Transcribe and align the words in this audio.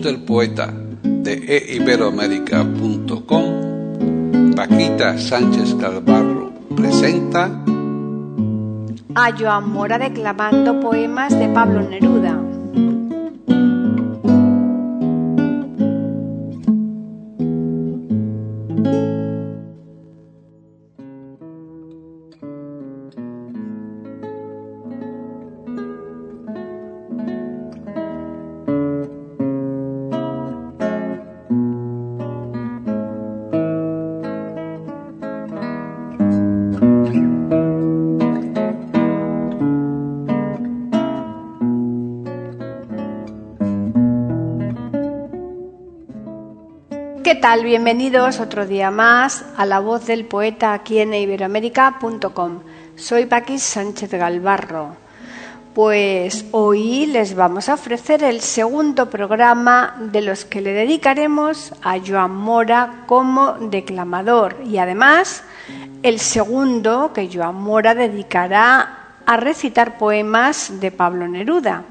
Del 0.00 0.20
poeta 0.20 0.72
de 1.02 1.74
eiberoamérica.com, 1.74 4.54
Paquita 4.56 5.18
Sánchez 5.18 5.74
Calvarro 5.74 6.50
presenta 6.74 7.50
a 9.14 9.30
Joan 9.38 9.70
declamando 9.98 10.80
poemas 10.80 11.38
de 11.38 11.48
Pablo 11.48 11.82
Neruda. 11.82 12.41
Tal? 47.42 47.64
Bienvenidos 47.64 48.38
otro 48.38 48.68
día 48.68 48.92
más 48.92 49.44
a 49.56 49.66
la 49.66 49.80
voz 49.80 50.06
del 50.06 50.26
poeta 50.26 50.72
aquí 50.74 51.00
en 51.00 51.12
iberoamérica.com. 51.12 52.60
Soy 52.94 53.26
Paquis 53.26 53.64
Sánchez 53.64 54.12
Galvarro. 54.12 54.94
Pues 55.74 56.44
hoy 56.52 57.06
les 57.06 57.34
vamos 57.34 57.68
a 57.68 57.74
ofrecer 57.74 58.22
el 58.22 58.42
segundo 58.42 59.10
programa 59.10 59.96
de 59.98 60.20
los 60.20 60.44
que 60.44 60.60
le 60.60 60.72
dedicaremos 60.72 61.74
a 61.82 61.98
Joan 61.98 62.36
Mora 62.36 63.02
como 63.06 63.54
declamador 63.54 64.58
y 64.64 64.78
además 64.78 65.42
el 66.04 66.20
segundo 66.20 67.12
que 67.12 67.28
Joan 67.28 67.56
Mora 67.56 67.96
dedicará 67.96 69.16
a 69.26 69.36
recitar 69.36 69.98
poemas 69.98 70.78
de 70.78 70.92
Pablo 70.92 71.26
Neruda. 71.26 71.86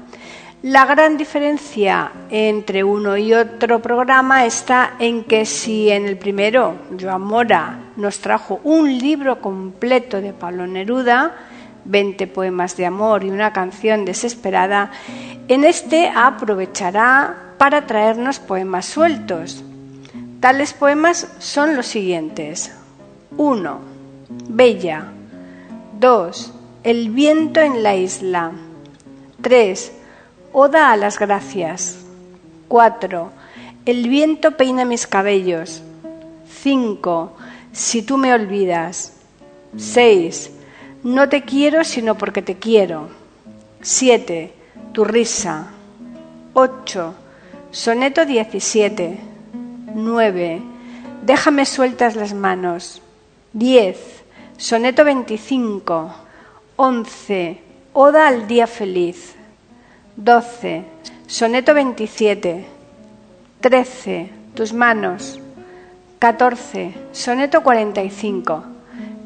La 0.62 0.86
gran 0.86 1.16
diferencia 1.16 2.12
entre 2.30 2.84
uno 2.84 3.16
y 3.16 3.34
otro 3.34 3.82
programa 3.82 4.46
está 4.46 4.94
en 5.00 5.24
que 5.24 5.44
si 5.44 5.90
en 5.90 6.06
el 6.06 6.16
primero 6.16 6.76
Joan 7.00 7.22
Mora 7.22 7.80
nos 7.96 8.20
trajo 8.20 8.60
un 8.62 8.96
libro 8.96 9.40
completo 9.40 10.20
de 10.20 10.32
Pablo 10.32 10.68
Neruda, 10.68 11.34
20 11.84 12.28
poemas 12.28 12.76
de 12.76 12.86
amor 12.86 13.24
y 13.24 13.30
una 13.30 13.52
canción 13.52 14.04
desesperada, 14.04 14.92
en 15.48 15.64
este 15.64 16.12
aprovechará 16.14 17.54
para 17.58 17.88
traernos 17.88 18.38
poemas 18.38 18.86
sueltos. 18.86 19.64
Tales 20.38 20.74
poemas 20.74 21.26
son 21.40 21.74
los 21.74 21.86
siguientes. 21.86 22.72
1. 23.36 23.80
Bella. 24.48 25.06
2. 25.98 26.54
El 26.84 27.10
viento 27.10 27.58
en 27.58 27.82
la 27.82 27.96
isla. 27.96 28.52
3. 29.40 30.01
Oda 30.54 30.92
a 30.92 30.96
las 30.98 31.18
gracias. 31.18 31.96
4. 32.68 33.30
El 33.86 34.08
viento 34.08 34.58
peina 34.58 34.84
mis 34.84 35.06
cabellos. 35.06 35.82
5. 36.62 37.32
Si 37.72 38.02
tú 38.02 38.18
me 38.18 38.34
olvidas. 38.34 39.14
6. 39.78 40.50
No 41.04 41.30
te 41.30 41.42
quiero 41.42 41.84
sino 41.84 42.18
porque 42.18 42.42
te 42.42 42.58
quiero. 42.58 43.08
7. 43.80 44.52
Tu 44.92 45.04
risa. 45.04 45.68
8. 46.52 47.14
Soneto 47.70 48.26
17. 48.26 49.18
9. 49.94 50.62
Déjame 51.22 51.64
sueltas 51.64 52.14
las 52.14 52.34
manos. 52.34 53.00
10. 53.54 53.96
Soneto 54.58 55.02
25. 55.06 56.14
11. 56.76 57.58
Oda 57.94 58.28
al 58.28 58.46
día 58.46 58.66
feliz. 58.66 59.34
12. 60.16 60.84
Soneto 61.26 61.74
27. 61.74 62.66
13. 63.60 64.30
Tus 64.54 64.72
manos. 64.72 65.40
14. 66.18 66.94
Soneto 67.12 67.62
45. 67.62 68.64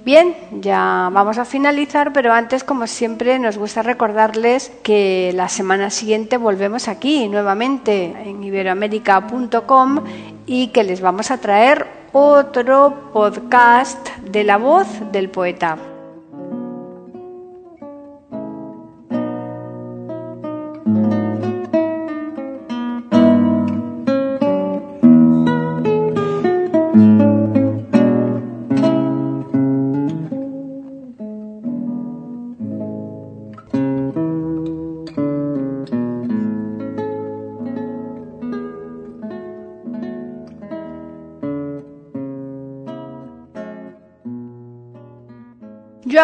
Bien, 0.05 0.37
ya 0.53 1.11
vamos 1.13 1.37
a 1.37 1.45
finalizar, 1.45 2.13
pero 2.13 2.33
antes, 2.33 2.63
como 2.63 2.87
siempre, 2.87 3.41
nos 3.41 3.59
gusta 3.59 3.83
recordarles 3.83 4.71
que 4.85 5.33
la 5.35 5.49
semana 5.49 5.91
siguiente 5.91 6.37
volvemos 6.37 6.87
aquí 6.87 7.29
nuevamente 7.29 8.15
en 8.25 8.45
iberoamérica.com 8.45 10.05
y 10.47 10.69
que 10.69 10.85
les 10.85 11.01
vamos 11.01 11.33
a 11.33 11.39
traer 11.39 11.89
otro 12.13 13.11
podcast 13.13 14.09
de 14.21 14.45
la 14.45 14.59
voz 14.59 14.87
del 15.11 15.29
poeta. 15.29 15.77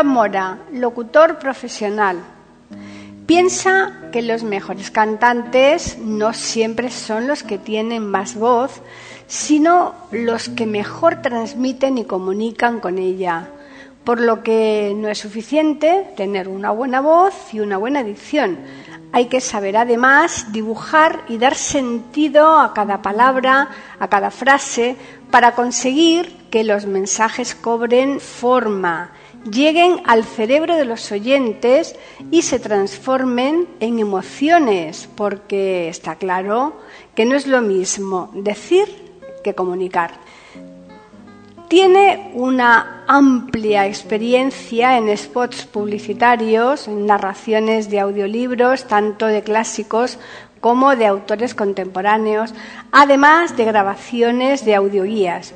Mora, 0.02 0.58
locutor 0.72 1.38
profesional. 1.38 2.18
Piensa 3.26 3.92
que 4.10 4.20
los 4.20 4.42
mejores 4.42 4.90
cantantes 4.90 5.96
no 5.98 6.32
siempre 6.32 6.90
son 6.90 7.28
los 7.28 7.42
que 7.42 7.56
tienen 7.56 8.06
más 8.06 8.34
voz, 8.34 8.82
sino 9.26 9.94
los 10.10 10.48
que 10.48 10.66
mejor 10.66 11.22
transmiten 11.22 11.98
y 11.98 12.04
comunican 12.04 12.80
con 12.80 12.98
ella. 12.98 13.48
Por 14.04 14.20
lo 14.20 14.42
que 14.42 14.92
no 14.96 15.08
es 15.08 15.18
suficiente 15.18 16.12
tener 16.16 16.48
una 16.48 16.72
buena 16.72 17.00
voz 17.00 17.32
y 17.54 17.60
una 17.60 17.76
buena 17.76 18.02
dicción. 18.02 18.58
Hay 19.12 19.26
que 19.26 19.40
saber 19.40 19.76
además 19.76 20.52
dibujar 20.52 21.20
y 21.28 21.38
dar 21.38 21.54
sentido 21.54 22.58
a 22.58 22.74
cada 22.74 23.02
palabra, 23.02 23.68
a 24.00 24.08
cada 24.08 24.30
frase, 24.30 24.96
para 25.30 25.54
conseguir 25.54 26.48
que 26.50 26.64
los 26.64 26.86
mensajes 26.86 27.54
cobren 27.54 28.20
forma 28.20 29.12
lleguen 29.50 30.00
al 30.04 30.24
cerebro 30.24 30.76
de 30.76 30.84
los 30.84 31.10
oyentes 31.12 31.96
y 32.30 32.42
se 32.42 32.58
transformen 32.58 33.66
en 33.80 33.98
emociones, 33.98 35.08
porque 35.14 35.88
está 35.88 36.16
claro 36.16 36.76
que 37.14 37.24
no 37.24 37.34
es 37.34 37.46
lo 37.46 37.60
mismo 37.62 38.30
decir 38.34 38.86
que 39.42 39.54
comunicar. 39.54 40.12
Tiene 41.68 42.30
una 42.34 43.04
amplia 43.08 43.86
experiencia 43.86 44.98
en 44.98 45.16
spots 45.16 45.64
publicitarios, 45.64 46.86
en 46.86 47.06
narraciones 47.06 47.88
de 47.88 48.00
audiolibros, 48.00 48.86
tanto 48.86 49.26
de 49.26 49.42
clásicos 49.42 50.18
como 50.60 50.94
de 50.94 51.06
autores 51.06 51.54
contemporáneos, 51.54 52.54
además 52.92 53.56
de 53.56 53.64
grabaciones 53.64 54.64
de 54.64 54.74
audioguías 54.74 55.54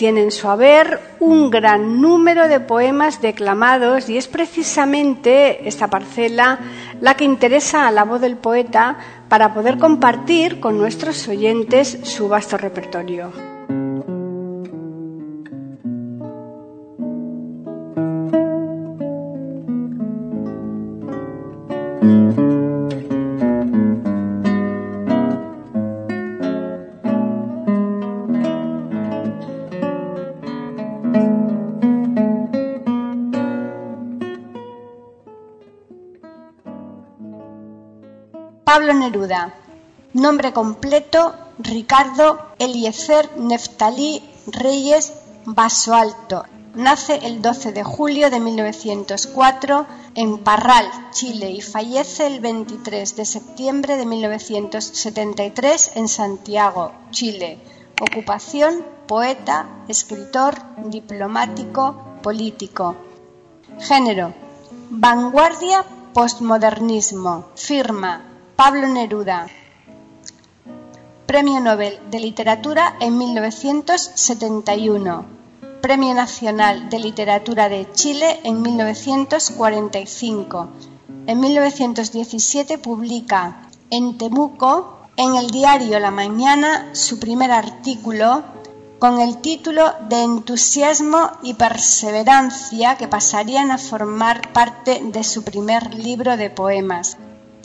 tiene 0.00 0.22
en 0.22 0.30
su 0.30 0.48
haber 0.48 0.98
un 1.18 1.50
gran 1.50 2.00
número 2.00 2.48
de 2.48 2.58
poemas 2.58 3.20
declamados 3.20 4.08
y 4.08 4.16
es 4.16 4.28
precisamente 4.28 5.68
esta 5.68 5.88
parcela 5.88 6.58
la 7.02 7.18
que 7.18 7.26
interesa 7.26 7.86
a 7.86 7.90
la 7.90 8.04
voz 8.04 8.22
del 8.22 8.38
poeta 8.38 8.96
para 9.28 9.52
poder 9.52 9.76
compartir 9.76 10.58
con 10.58 10.78
nuestros 10.78 11.28
oyentes 11.28 11.98
su 12.04 12.30
vasto 12.30 12.56
repertorio. 12.56 13.49
Pablo 38.80 38.94
Neruda. 38.94 39.52
Nombre 40.14 40.54
completo, 40.54 41.34
Ricardo 41.58 42.38
Eliezer 42.58 43.36
Neftalí 43.36 44.22
Reyes 44.46 45.12
Vaso 45.44 45.92
Alto. 45.94 46.46
Nace 46.74 47.16
el 47.26 47.42
12 47.42 47.72
de 47.72 47.84
julio 47.84 48.30
de 48.30 48.40
1904 48.40 49.86
en 50.14 50.38
Parral, 50.38 50.86
Chile, 51.10 51.50
y 51.50 51.60
fallece 51.60 52.26
el 52.26 52.40
23 52.40 53.16
de 53.16 53.26
septiembre 53.26 53.98
de 53.98 54.06
1973 54.06 55.90
en 55.96 56.08
Santiago, 56.08 56.92
Chile. 57.10 57.58
Ocupación, 58.00 58.82
poeta, 59.06 59.66
escritor, 59.88 60.54
diplomático, 60.86 62.02
político. 62.22 62.96
Género, 63.78 64.32
vanguardia, 64.88 65.84
postmodernismo. 66.14 67.44
Firma, 67.56 68.29
Pablo 68.60 68.84
Neruda. 68.88 69.46
Premio 71.24 71.60
Nobel 71.60 71.98
de 72.10 72.20
Literatura 72.20 72.96
en 73.00 73.16
1971. 73.16 75.24
Premio 75.80 76.12
Nacional 76.12 76.90
de 76.90 76.98
Literatura 76.98 77.70
de 77.70 77.90
Chile 77.92 78.40
en 78.44 78.60
1945. 78.60 80.68
En 81.26 81.40
1917 81.40 82.76
publica 82.76 83.62
en 83.88 84.18
Temuco, 84.18 85.06
en 85.16 85.36
el 85.36 85.50
diario 85.50 85.98
La 85.98 86.10
Mañana, 86.10 86.90
su 86.92 87.18
primer 87.18 87.52
artículo 87.52 88.42
con 88.98 89.22
el 89.22 89.38
título 89.38 89.90
de 90.10 90.22
Entusiasmo 90.22 91.30
y 91.42 91.54
Perseverancia 91.54 92.98
que 92.98 93.08
pasarían 93.08 93.70
a 93.70 93.78
formar 93.78 94.52
parte 94.52 95.00
de 95.02 95.24
su 95.24 95.44
primer 95.44 95.94
libro 95.94 96.36
de 96.36 96.50
poemas. 96.50 97.16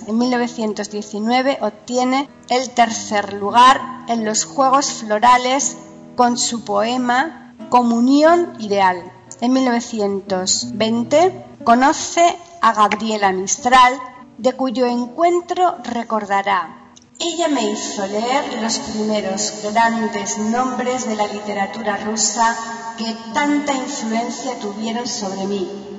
En 0.07 0.19
1919 0.19 1.57
obtiene 1.61 2.29
el 2.49 2.69
tercer 2.69 3.33
lugar 3.33 3.81
en 4.07 4.23
los 4.23 4.45
Juegos 4.45 4.93
Florales 4.93 5.77
con 6.15 6.37
su 6.37 6.63
poema 6.63 7.55
Comunión 7.69 8.53
Ideal. 8.59 9.11
En 9.41 9.53
1920 9.53 11.45
conoce 11.63 12.37
a 12.61 12.73
Gabriela 12.73 13.31
Mistral, 13.31 13.99
de 14.37 14.53
cuyo 14.53 14.85
encuentro 14.85 15.77
recordará. 15.83 16.91
Ella 17.17 17.47
me 17.47 17.71
hizo 17.71 18.05
leer 18.05 18.61
los 18.61 18.77
primeros 18.77 19.53
grandes 19.63 20.37
nombres 20.37 21.07
de 21.07 21.15
la 21.15 21.25
literatura 21.27 21.97
rusa 21.97 22.55
que 22.97 23.15
tanta 23.33 23.73
influencia 23.73 24.59
tuvieron 24.59 25.07
sobre 25.07 25.47
mí. 25.47 25.94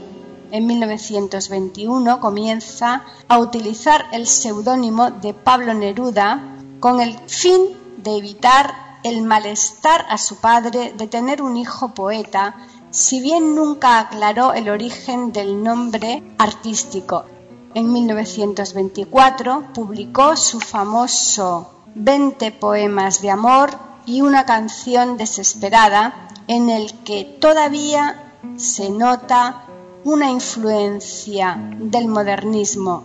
En 0.53 0.67
1921 0.67 2.21
comienza 2.21 3.03
a 3.29 3.39
utilizar 3.39 4.07
el 4.13 4.27
seudónimo 4.27 5.11
de 5.11 5.35
Pablo 5.35 5.75
Neruda 5.75 6.41
con 6.79 7.01
el 7.01 7.19
fin 7.27 7.63
de 7.99 8.17
evitar 8.17 9.01
el 9.03 9.23
malestar 9.23 10.07
a 10.09 10.19
su 10.19 10.37
padre 10.37 10.93
de 10.97 11.07
tener 11.07 11.43
un 11.43 11.57
hijo 11.57 11.95
poeta, 11.95 12.57
si 12.91 13.21
bien 13.21 13.55
nunca 13.55 13.99
aclaró 13.99 14.53
el 14.53 14.69
origen 14.69 15.33
del 15.33 15.63
nombre 15.63 16.23
artístico. 16.39 17.25
En 17.75 17.93
1924 17.93 19.73
publicó 19.75 20.37
su 20.37 20.61
famoso 20.61 21.73
Veinte 21.95 22.53
poemas 22.53 23.21
de 23.23 23.31
amor 23.31 23.71
y 24.07 24.21
una 24.21 24.45
canción 24.45 25.17
desesperada 25.17 26.29
en 26.47 26.71
el 26.71 26.93
que 27.05 27.25
todavía 27.25 28.35
se 28.57 28.91
nota 28.91 29.66
una 30.07 30.31
influencia 30.31 31.59
del 31.59 32.07
modernismo. 32.07 33.03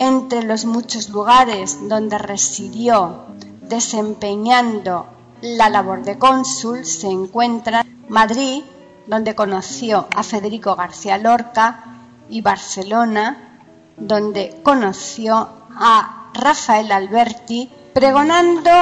Entre 0.00 0.42
los 0.42 0.64
muchos 0.64 1.08
lugares 1.10 1.78
donde 1.88 2.18
residió 2.18 3.26
desempeñando 3.60 5.06
la 5.40 5.70
labor 5.70 6.02
de 6.02 6.18
cónsul 6.18 6.84
se 6.84 7.06
encuentra 7.06 7.86
Madrid, 8.08 8.64
donde 9.06 9.36
conoció 9.36 10.08
a 10.16 10.24
Federico 10.24 10.74
García 10.74 11.16
Lorca, 11.16 11.84
y 12.28 12.40
Barcelona, 12.40 13.60
donde 13.96 14.60
conoció 14.64 15.48
a 15.70 16.32
Rafael 16.34 16.90
Alberti, 16.90 17.70
pregonando 17.94 18.72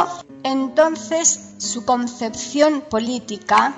entonces 0.42 1.56
su 1.58 1.84
concepción 1.84 2.84
política, 2.88 3.74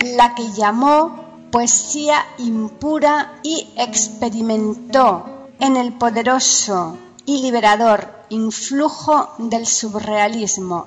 la 0.00 0.34
que 0.34 0.50
llamó 0.50 1.29
poesía 1.50 2.24
impura 2.38 3.40
y 3.42 3.68
experimentó 3.76 5.48
en 5.58 5.76
el 5.76 5.92
poderoso 5.92 6.96
y 7.26 7.42
liberador 7.42 8.08
influjo 8.28 9.30
del 9.38 9.66
surrealismo. 9.66 10.86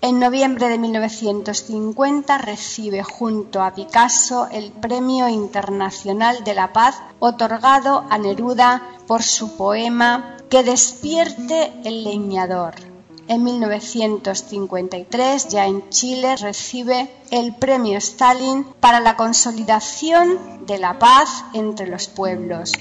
En 0.00 0.20
noviembre 0.20 0.68
de 0.68 0.78
1950 0.78 2.38
recibe 2.38 3.02
junto 3.02 3.62
a 3.62 3.74
Picasso 3.74 4.46
el 4.52 4.70
Premio 4.70 5.28
Internacional 5.28 6.44
de 6.44 6.54
la 6.54 6.72
Paz 6.72 7.02
otorgado 7.18 8.04
a 8.08 8.16
Neruda 8.16 8.82
por 9.08 9.24
su 9.24 9.56
poema 9.56 10.36
Que 10.48 10.62
despierte 10.62 11.72
el 11.84 12.04
leñador. 12.04 12.87
En 13.28 13.44
1953, 13.44 15.48
ya 15.48 15.66
en 15.66 15.90
Chile, 15.90 16.34
recibe 16.36 17.10
el 17.30 17.54
Premio 17.54 17.98
Stalin 17.98 18.64
para 18.80 19.00
la 19.00 19.16
consolidación 19.16 20.64
de 20.64 20.78
la 20.78 20.98
paz 20.98 21.44
entre 21.52 21.88
los 21.88 22.08
pueblos. 22.08 22.72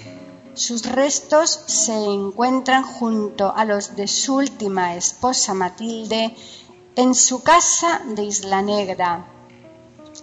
Sus 0.54 0.86
restos 0.86 1.50
se 1.68 1.94
encuentran 1.94 2.84
junto 2.84 3.54
a 3.54 3.66
los 3.66 3.98
de 3.98 4.08
su 4.08 4.36
última 4.36 4.96
esposa 4.96 5.54
Matilde 5.54 6.34
en 6.96 7.14
su 7.14 7.44
casa 7.44 8.02
de 8.06 8.24
Isla 8.24 8.62
Negra. 8.62 9.26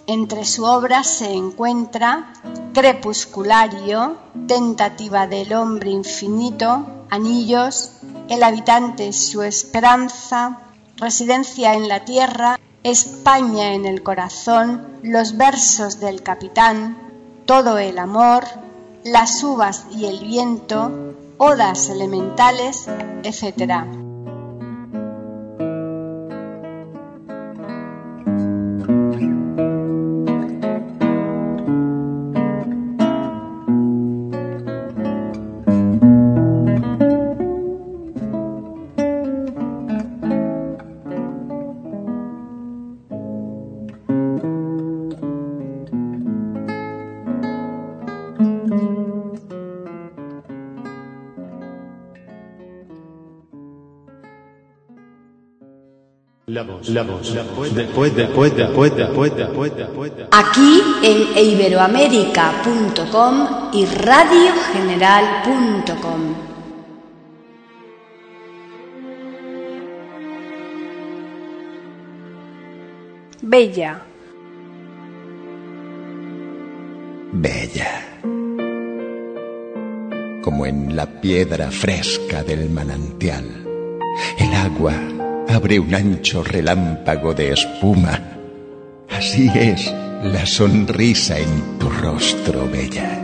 Entre 0.07 0.45
su 0.45 0.65
obra 0.65 1.03
se 1.03 1.33
encuentra 1.33 2.35
Crepusculario, 2.75 4.17
Tentativa 4.47 5.27
del 5.27 5.55
hombre 5.55 5.91
infinito, 5.91 6.87
Anillos, 7.09 7.93
El 8.29 8.43
habitante 8.43 9.15
su 9.15 9.43
esperanza, 9.43 10.61
Residencia 10.97 11.75
en 11.75 11.89
la 11.89 12.05
tierra, 12.05 12.61
España 12.83 13.73
en 13.73 13.87
el 13.87 14.03
corazón, 14.03 14.87
Los 15.03 15.39
versos 15.39 16.01
del 16.01 16.23
capitán, 16.23 16.99
Todo 17.47 17.79
el 17.79 17.99
amor, 17.99 18.45
las 19.05 19.43
uvas 19.43 19.87
y 19.91 20.05
el 20.05 20.21
viento, 20.21 21.15
odas 21.39 21.89
elementales, 21.89 22.89
etc. 23.23 24.04
Aquí 60.31 60.83
en 61.03 61.37
iberoamérica.com 61.37 63.49
y 63.73 63.85
radiogeneral.com. 63.87 66.35
Bella. 73.43 74.03
Bella. 77.33 78.03
Como 80.43 80.67
en 80.67 80.95
la 80.95 81.07
piedra 81.21 81.71
fresca 81.71 82.43
del 82.43 82.69
manantial. 82.71 83.67
El 84.39 84.55
agua 84.55 84.95
abre 85.49 85.79
un 85.79 85.95
ancho 85.95 86.43
relámpago 86.43 87.35
de 87.35 87.53
espuma. 87.53 88.21
Así 89.11 89.51
es 89.55 89.93
la 90.23 90.47
sonrisa 90.47 91.39
en 91.39 91.79
tu 91.79 91.89
rostro, 91.89 92.69
bella. 92.71 93.21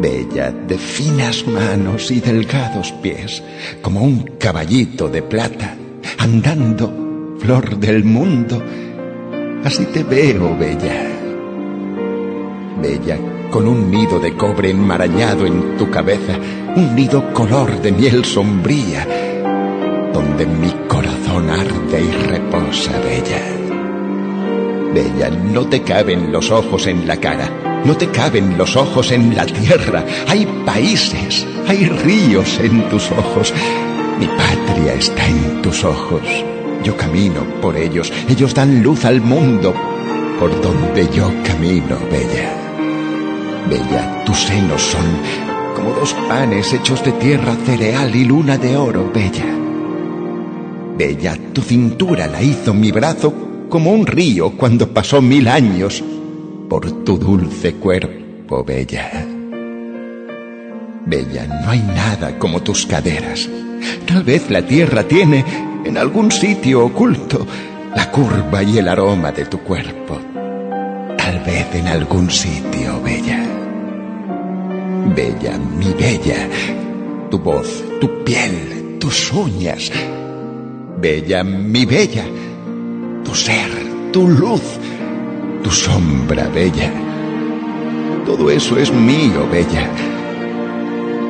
Bella, 0.00 0.50
de 0.50 0.76
finas 0.76 1.46
manos 1.46 2.10
y 2.10 2.20
delgados 2.20 2.92
pies, 2.92 3.42
como 3.80 4.02
un 4.02 4.36
caballito 4.38 5.08
de 5.08 5.22
plata, 5.22 5.76
andando, 6.18 7.36
flor 7.38 7.78
del 7.78 8.04
mundo. 8.04 8.62
Así 9.64 9.86
te 9.86 10.02
veo, 10.02 10.56
bella. 10.58 11.10
Bella, 12.82 13.18
con 13.50 13.66
un 13.66 13.90
nido 13.90 14.20
de 14.20 14.36
cobre 14.36 14.70
enmarañado 14.70 15.46
en 15.46 15.78
tu 15.78 15.90
cabeza, 15.90 16.38
un 16.76 16.94
nido 16.94 17.32
color 17.32 17.80
de 17.80 17.92
miel 17.92 18.24
sombría, 18.24 19.23
mi 20.46 20.70
corazón 20.88 21.50
arde 21.50 22.02
y 22.02 22.10
reposa, 22.26 22.92
Bella. 23.00 23.42
Bella, 24.94 25.30
no 25.30 25.66
te 25.66 25.82
caben 25.82 26.30
los 26.30 26.50
ojos 26.50 26.86
en 26.86 27.06
la 27.06 27.16
cara, 27.16 27.82
no 27.84 27.96
te 27.96 28.08
caben 28.10 28.56
los 28.56 28.76
ojos 28.76 29.10
en 29.12 29.34
la 29.34 29.46
tierra. 29.46 30.04
Hay 30.28 30.46
países, 30.64 31.46
hay 31.66 31.86
ríos 31.86 32.58
en 32.60 32.88
tus 32.88 33.10
ojos. 33.10 33.52
Mi 34.18 34.26
patria 34.26 34.94
está 34.94 35.26
en 35.26 35.62
tus 35.62 35.84
ojos. 35.84 36.22
Yo 36.84 36.96
camino 36.96 37.42
por 37.60 37.76
ellos, 37.76 38.12
ellos 38.28 38.54
dan 38.54 38.82
luz 38.82 39.04
al 39.04 39.20
mundo 39.20 39.74
por 40.38 40.60
donde 40.60 41.08
yo 41.14 41.32
camino, 41.44 41.98
Bella. 42.10 42.52
Bella, 43.68 44.24
tus 44.24 44.38
senos 44.38 44.82
son 44.82 45.06
como 45.74 45.90
dos 45.90 46.14
panes 46.28 46.72
hechos 46.72 47.02
de 47.04 47.12
tierra, 47.12 47.56
cereal 47.64 48.14
y 48.14 48.24
luna 48.24 48.58
de 48.58 48.76
oro, 48.76 49.10
Bella. 49.12 49.63
Bella, 50.96 51.36
tu 51.52 51.60
cintura 51.60 52.28
la 52.28 52.40
hizo 52.40 52.72
mi 52.72 52.92
brazo 52.92 53.32
como 53.68 53.92
un 53.92 54.06
río 54.06 54.50
cuando 54.52 54.88
pasó 54.88 55.20
mil 55.20 55.48
años 55.48 56.02
por 56.68 57.04
tu 57.04 57.18
dulce 57.18 57.74
cuerpo, 57.74 58.62
Bella. 58.62 59.26
Bella, 61.06 61.46
no 61.46 61.70
hay 61.70 61.80
nada 61.80 62.38
como 62.38 62.62
tus 62.62 62.86
caderas. 62.86 63.48
Tal 64.06 64.22
vez 64.22 64.48
la 64.50 64.62
tierra 64.62 65.02
tiene 65.02 65.44
en 65.84 65.98
algún 65.98 66.30
sitio 66.30 66.84
oculto 66.84 67.44
la 67.94 68.10
curva 68.10 68.62
y 68.62 68.78
el 68.78 68.88
aroma 68.88 69.32
de 69.32 69.46
tu 69.46 69.58
cuerpo. 69.58 70.18
Tal 71.18 71.40
vez 71.44 71.74
en 71.74 71.88
algún 71.88 72.30
sitio, 72.30 73.02
Bella. 73.02 73.42
Bella, 75.14 75.58
mi 75.58 75.92
bella, 75.92 76.48
tu 77.30 77.38
voz, 77.38 77.82
tu 78.00 78.24
piel, 78.24 78.96
tus 78.98 79.32
uñas. 79.32 79.90
Bella, 81.04 81.44
mi 81.44 81.84
bella, 81.84 82.24
tu 83.22 83.34
ser, 83.34 83.70
tu 84.10 84.26
luz, 84.26 84.62
tu 85.62 85.70
sombra, 85.70 86.48
Bella. 86.48 86.90
Todo 88.24 88.48
eso 88.48 88.78
es 88.78 88.90
mío, 88.90 89.46
Bella. 89.52 89.86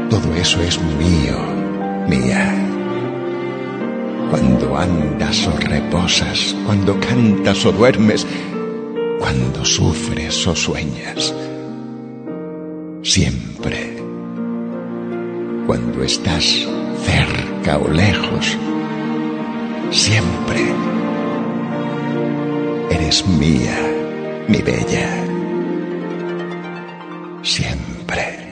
Todo 0.09 0.33
eso 0.37 0.62
es 0.62 0.78
mío, 0.81 1.37
mía. 2.09 2.54
Cuando 4.31 4.78
andas 4.78 5.45
o 5.49 5.57
reposas, 5.59 6.54
cuando 6.66 6.97
cantas 7.00 7.66
o 7.66 7.73
duermes, 7.73 8.25
cuando 9.19 9.64
sufres 9.64 10.47
o 10.47 10.54
sueñas. 10.54 11.35
Siempre. 13.02 13.97
Cuando 15.66 16.04
estás 16.04 16.64
cerca 17.04 17.78
o 17.78 17.88
lejos. 17.88 18.57
Siempre. 19.94 20.60
Eres 22.90 23.24
mía, 23.28 23.78
mi 24.48 24.58
bella. 24.58 25.08
Siempre. 27.42 28.43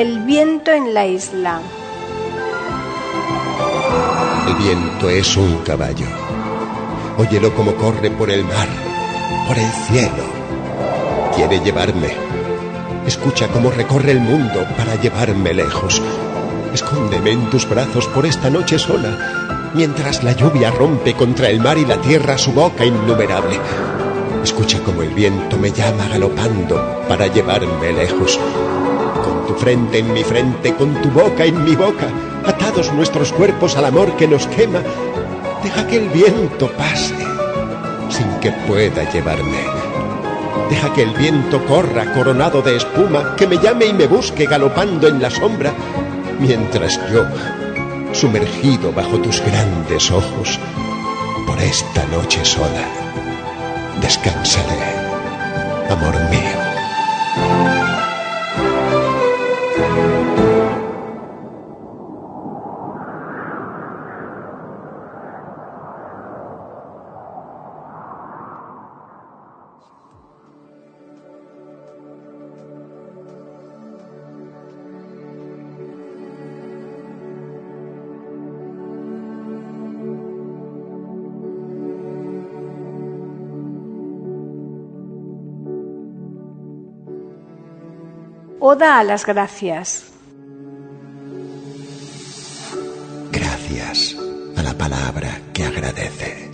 El 0.00 0.20
viento 0.20 0.70
en 0.70 0.94
la 0.94 1.06
isla. 1.06 1.60
El 4.48 4.54
viento 4.54 5.10
es 5.10 5.36
un 5.36 5.58
caballo. 5.58 6.06
Óyelo 7.18 7.54
como 7.54 7.74
corre 7.74 8.10
por 8.10 8.30
el 8.30 8.42
mar, 8.44 8.66
por 9.46 9.58
el 9.58 9.70
cielo. 9.70 10.24
Quiere 11.36 11.60
llevarme. 11.60 12.08
Escucha 13.06 13.48
cómo 13.48 13.70
recorre 13.70 14.12
el 14.12 14.20
mundo 14.20 14.66
para 14.74 14.94
llevarme 14.94 15.52
lejos. 15.52 16.00
Escóndeme 16.72 17.32
en 17.32 17.50
tus 17.50 17.68
brazos 17.68 18.06
por 18.06 18.24
esta 18.24 18.48
noche 18.48 18.78
sola, 18.78 19.70
mientras 19.74 20.24
la 20.24 20.32
lluvia 20.32 20.70
rompe 20.70 21.12
contra 21.12 21.50
el 21.50 21.60
mar 21.60 21.76
y 21.76 21.84
la 21.84 22.00
tierra 22.00 22.38
su 22.38 22.52
boca 22.52 22.86
innumerable. 22.86 23.60
Escucha 24.42 24.80
cómo 24.82 25.02
el 25.02 25.10
viento 25.10 25.58
me 25.58 25.70
llama 25.70 26.08
galopando 26.08 27.02
para 27.06 27.26
llevarme 27.26 27.92
lejos. 27.92 28.40
Frente 29.60 29.98
en 29.98 30.10
mi 30.12 30.24
frente, 30.24 30.74
con 30.74 30.94
tu 31.02 31.10
boca 31.10 31.44
en 31.44 31.62
mi 31.62 31.76
boca, 31.76 32.06
atados 32.46 32.90
nuestros 32.94 33.30
cuerpos 33.30 33.76
al 33.76 33.84
amor 33.84 34.16
que 34.16 34.26
nos 34.26 34.46
quema, 34.46 34.80
deja 35.62 35.86
que 35.86 35.98
el 35.98 36.08
viento 36.08 36.68
pase 36.78 37.14
sin 38.08 38.26
que 38.40 38.52
pueda 38.66 39.10
llevarme. 39.12 39.60
Deja 40.70 40.92
que 40.94 41.02
el 41.02 41.10
viento 41.10 41.62
corra 41.66 42.10
coronado 42.14 42.62
de 42.62 42.76
espuma, 42.76 43.36
que 43.36 43.46
me 43.46 43.58
llame 43.58 43.84
y 43.86 43.92
me 43.92 44.06
busque 44.06 44.46
galopando 44.46 45.08
en 45.08 45.20
la 45.20 45.30
sombra, 45.30 45.74
mientras 46.38 46.98
yo, 47.12 47.26
sumergido 48.12 48.92
bajo 48.92 49.18
tus 49.18 49.42
grandes 49.42 50.10
ojos, 50.10 50.58
por 51.46 51.60
esta 51.60 52.04
noche 52.06 52.44
sola, 52.44 52.86
descansaré, 54.00 54.80
amor 55.90 56.14
mío. 56.30 56.59
Oda 88.62 88.98
a 88.98 89.04
las 89.04 89.24
gracias. 89.24 90.04
Gracias 93.32 94.14
a 94.54 94.62
la 94.62 94.74
palabra 94.74 95.40
que 95.54 95.64
agradece. 95.64 96.50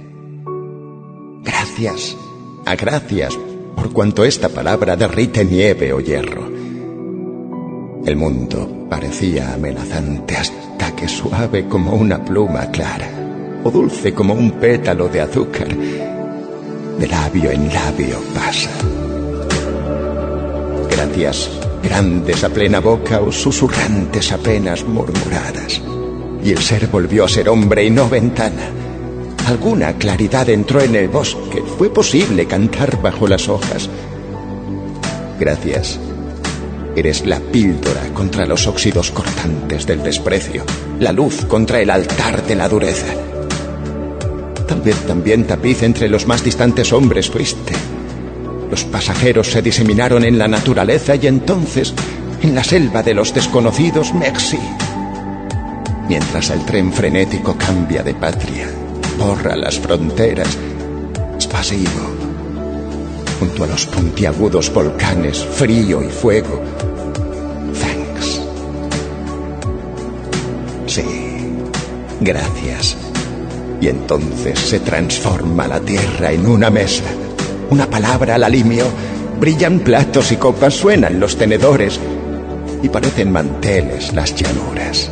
Gracias, 1.42 2.16
a 2.64 2.76
gracias 2.76 3.36
por 3.74 3.92
cuanto 3.92 4.24
esta 4.24 4.48
palabra 4.48 4.94
derrite 4.94 5.44
nieve 5.44 5.92
o 5.92 5.98
hierro. 5.98 6.46
El 8.06 8.14
mundo 8.14 8.86
parecía 8.88 9.54
amenazante 9.54 10.36
hasta 10.36 10.94
que 10.94 11.08
suave 11.08 11.66
como 11.66 11.94
una 11.94 12.24
pluma 12.24 12.70
clara 12.70 13.10
o 13.64 13.70
dulce 13.72 14.14
como 14.14 14.32
un 14.32 14.52
pétalo 14.52 15.08
de 15.08 15.22
azúcar, 15.22 15.74
de 15.74 17.06
labio 17.08 17.50
en 17.50 17.74
labio 17.74 18.16
pasa. 18.32 18.70
Gracias 20.88 21.65
grandes 21.86 22.42
a 22.42 22.48
plena 22.48 22.80
boca 22.80 23.20
o 23.20 23.30
susurrantes 23.30 24.32
apenas 24.32 24.84
murmuradas. 24.84 25.80
Y 26.42 26.50
el 26.50 26.58
ser 26.58 26.88
volvió 26.88 27.24
a 27.24 27.28
ser 27.28 27.48
hombre 27.48 27.84
y 27.84 27.90
no 27.90 28.08
ventana. 28.08 28.70
Alguna 29.46 29.92
claridad 29.94 30.48
entró 30.48 30.80
en 30.80 30.96
el 30.96 31.08
bosque. 31.08 31.62
Fue 31.78 31.88
posible 31.90 32.46
cantar 32.46 33.00
bajo 33.00 33.28
las 33.28 33.48
hojas. 33.48 33.88
Gracias. 35.38 36.00
Eres 36.96 37.24
la 37.24 37.38
píldora 37.38 38.02
contra 38.12 38.46
los 38.46 38.66
óxidos 38.66 39.12
cortantes 39.12 39.86
del 39.86 40.02
desprecio, 40.02 40.64
la 40.98 41.12
luz 41.12 41.44
contra 41.44 41.80
el 41.80 41.90
altar 41.90 42.44
de 42.46 42.56
la 42.56 42.68
dureza. 42.68 43.12
Tal 44.66 44.80
vez 44.80 44.96
también 45.06 45.46
tapiz 45.46 45.82
entre 45.82 46.08
los 46.08 46.26
más 46.26 46.42
distantes 46.42 46.92
hombres 46.92 47.30
fuiste 47.30 47.74
los 48.70 48.84
pasajeros 48.84 49.50
se 49.50 49.62
diseminaron 49.62 50.24
en 50.24 50.38
la 50.38 50.48
naturaleza 50.48 51.14
y 51.14 51.26
entonces 51.26 51.94
en 52.42 52.54
la 52.54 52.64
selva 52.64 53.02
de 53.02 53.14
los 53.14 53.32
desconocidos 53.32 54.12
Mexi. 54.12 54.58
Mientras 56.08 56.50
el 56.50 56.64
tren 56.64 56.92
frenético 56.92 57.56
cambia 57.56 58.02
de 58.02 58.14
patria, 58.14 58.68
borra 59.18 59.56
las 59.56 59.78
fronteras, 59.78 60.56
es 61.38 61.46
pasivo. 61.46 62.14
Junto 63.38 63.64
a 63.64 63.66
los 63.66 63.86
puntiagudos 63.86 64.72
volcanes, 64.72 65.44
frío 65.44 66.02
y 66.02 66.08
fuego. 66.08 66.60
Thanks. 67.80 68.40
Sí, 70.86 71.04
gracias. 72.20 72.96
Y 73.80 73.88
entonces 73.88 74.58
se 74.58 74.80
transforma 74.80 75.68
la 75.68 75.80
tierra 75.80 76.32
en 76.32 76.46
una 76.46 76.70
mesa 76.70 77.04
una 77.70 77.86
palabra 77.86 78.36
al 78.36 78.44
alimio. 78.44 78.86
Brillan 79.40 79.80
platos 79.80 80.32
y 80.32 80.36
copas, 80.36 80.74
suenan 80.74 81.20
los 81.20 81.36
tenedores 81.36 82.00
y 82.82 82.88
parecen 82.88 83.30
manteles 83.30 84.14
las 84.14 84.34
llanuras. 84.34 85.10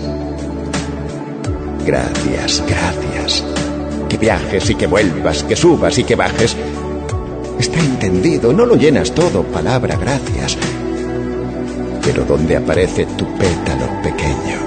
Gracias, 1.85 2.63
gracias. 2.67 3.45
Que 4.09 4.17
viajes 4.17 4.71
y 4.71 4.75
que 4.75 4.87
vuelvas, 4.87 5.43
que 5.43 5.57
subas 5.57 5.99
y 5.99 6.05
que 6.05 6.15
bajes. 6.15 6.57
Está 7.59 7.81
entendido, 7.81 8.53
no 8.53 8.65
lo 8.65 8.77
llenas 8.77 9.13
todo, 9.13 9.43
palabra 9.43 9.97
gracias. 9.97 10.57
Pero 12.03 12.25
donde 12.25 12.57
aparece 12.57 13.07
tu 13.07 13.27
pétalo 13.37 14.03
pequeño, 14.03 14.61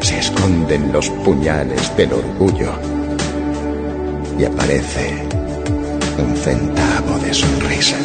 se 0.00 0.18
esconden 0.18 0.92
los 0.92 1.08
puñales 1.10 1.96
del 1.96 2.12
orgullo 2.12 2.72
y 4.38 4.44
aparece 4.44 5.43
un 6.18 6.36
centavo 6.36 7.18
de 7.18 7.34
sonrisa. 7.34 7.96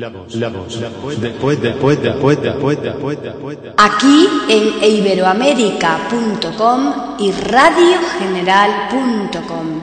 La 0.00 0.08
voz, 0.08 0.34
la 0.34 0.48
voz, 0.48 0.80
la 0.80 0.88
voz, 0.88 1.20
después, 1.20 1.60
después, 1.60 2.02
después, 2.02 2.40
después, 2.40 2.82
después, 2.82 3.22
después. 3.22 3.58
Aquí 3.76 4.26
en 4.48 4.82
iberoamérica.com 4.82 6.92
y 7.18 7.30
radiogeneral.com. 7.30 9.80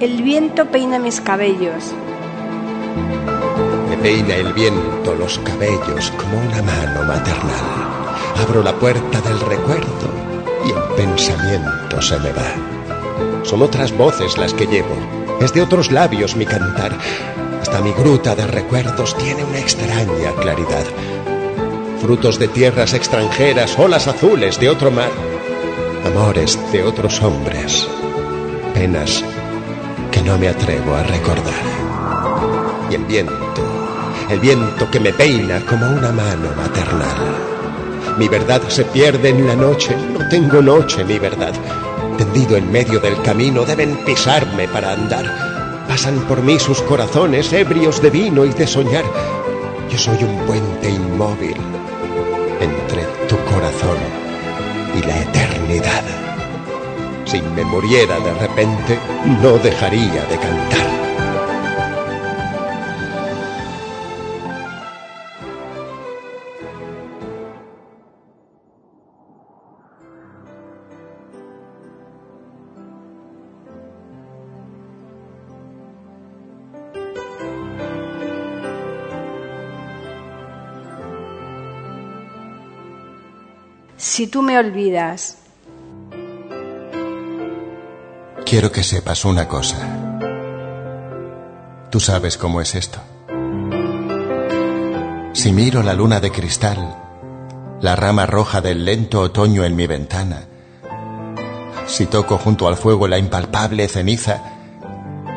El 0.00 0.22
viento 0.22 0.64
peina 0.64 0.98
mis 0.98 1.20
cabellos. 1.20 1.92
Peina 4.02 4.34
el 4.34 4.52
viento 4.52 5.14
los 5.14 5.38
cabellos 5.38 6.12
como 6.16 6.38
una 6.38 6.60
mano 6.62 7.04
maternal. 7.04 8.12
Abro 8.42 8.60
la 8.60 8.74
puerta 8.74 9.20
del 9.20 9.38
recuerdo 9.38 10.10
y 10.66 10.70
el 10.70 10.96
pensamiento 10.96 12.02
se 12.02 12.18
me 12.18 12.32
va. 12.32 12.52
Son 13.44 13.62
otras 13.62 13.96
voces 13.96 14.36
las 14.38 14.54
que 14.54 14.66
llevo. 14.66 14.96
Es 15.40 15.54
de 15.54 15.62
otros 15.62 15.92
labios 15.92 16.34
mi 16.34 16.44
cantar. 16.44 16.98
Hasta 17.60 17.80
mi 17.80 17.92
gruta 17.92 18.34
de 18.34 18.44
recuerdos 18.44 19.16
tiene 19.18 19.44
una 19.44 19.60
extraña 19.60 20.32
claridad. 20.40 20.84
Frutos 22.00 22.40
de 22.40 22.48
tierras 22.48 22.94
extranjeras, 22.94 23.78
olas 23.78 24.08
azules 24.08 24.58
de 24.58 24.68
otro 24.68 24.90
mar. 24.90 25.12
Amores 26.04 26.58
de 26.72 26.82
otros 26.82 27.22
hombres. 27.22 27.86
Penas 28.74 29.22
que 30.10 30.22
no 30.22 30.36
me 30.38 30.48
atrevo 30.48 30.92
a 30.96 31.04
recordar. 31.04 31.62
Y 32.90 32.96
el 32.96 33.04
viento, 33.04 33.62
el 34.32 34.40
viento 34.40 34.90
que 34.90 34.98
me 34.98 35.12
peina 35.12 35.60
como 35.66 35.86
una 35.90 36.10
mano 36.10 36.48
maternal. 36.56 38.16
Mi 38.18 38.28
verdad 38.28 38.62
se 38.68 38.84
pierde 38.84 39.28
en 39.28 39.46
la 39.46 39.54
noche, 39.54 39.94
no 39.94 40.26
tengo 40.28 40.62
noche 40.62 41.04
ni 41.04 41.18
verdad. 41.18 41.52
Tendido 42.16 42.56
en 42.56 42.72
medio 42.72 42.98
del 42.98 43.20
camino 43.22 43.64
deben 43.64 43.96
pisarme 44.04 44.68
para 44.68 44.92
andar. 44.92 45.84
Pasan 45.86 46.18
por 46.20 46.42
mí 46.42 46.58
sus 46.58 46.80
corazones 46.82 47.52
ebrios 47.52 48.00
de 48.00 48.08
vino 48.08 48.46
y 48.46 48.50
de 48.50 48.66
soñar. 48.66 49.04
Yo 49.90 49.98
soy 49.98 50.24
un 50.24 50.46
puente 50.46 50.88
inmóvil 50.88 51.56
entre 52.60 53.04
tu 53.28 53.36
corazón 53.52 53.98
y 54.96 55.06
la 55.06 55.20
eternidad. 55.20 56.04
Si 57.26 57.42
me 57.42 57.64
muriera 57.64 58.18
de 58.18 58.32
repente, 58.34 58.98
no 59.42 59.58
dejaría 59.58 60.24
de 60.24 60.38
cantar. 60.38 61.11
Si 84.12 84.26
tú 84.26 84.42
me 84.42 84.58
olvidas, 84.58 85.38
Quiero 88.44 88.70
que 88.70 88.82
sepas 88.82 89.24
una 89.24 89.48
cosa. 89.48 89.78
Tú 91.88 91.98
sabes 91.98 92.36
cómo 92.36 92.60
es 92.60 92.74
esto. 92.74 92.98
Si 95.32 95.50
miro 95.52 95.82
la 95.82 95.94
luna 95.94 96.20
de 96.20 96.30
cristal, 96.30 96.94
la 97.80 97.96
rama 97.96 98.26
roja 98.26 98.60
del 98.60 98.84
lento 98.84 99.20
otoño 99.20 99.64
en 99.64 99.74
mi 99.76 99.86
ventana, 99.86 100.42
si 101.86 102.04
toco 102.04 102.36
junto 102.36 102.68
al 102.68 102.76
fuego 102.76 103.08
la 103.08 103.16
impalpable 103.16 103.88
ceniza 103.88 104.42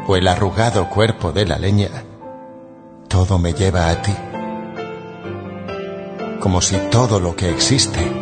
o 0.05 0.17
el 0.17 0.27
arrugado 0.27 0.89
cuerpo 0.89 1.31
de 1.31 1.45
la 1.45 1.57
leña, 1.57 2.03
todo 3.07 3.39
me 3.39 3.53
lleva 3.53 3.89
a 3.89 4.01
ti. 4.01 4.15
Como 6.41 6.59
si 6.59 6.75
todo 6.91 7.21
lo 7.21 7.38
que 7.38 7.49
existe, 7.49 8.14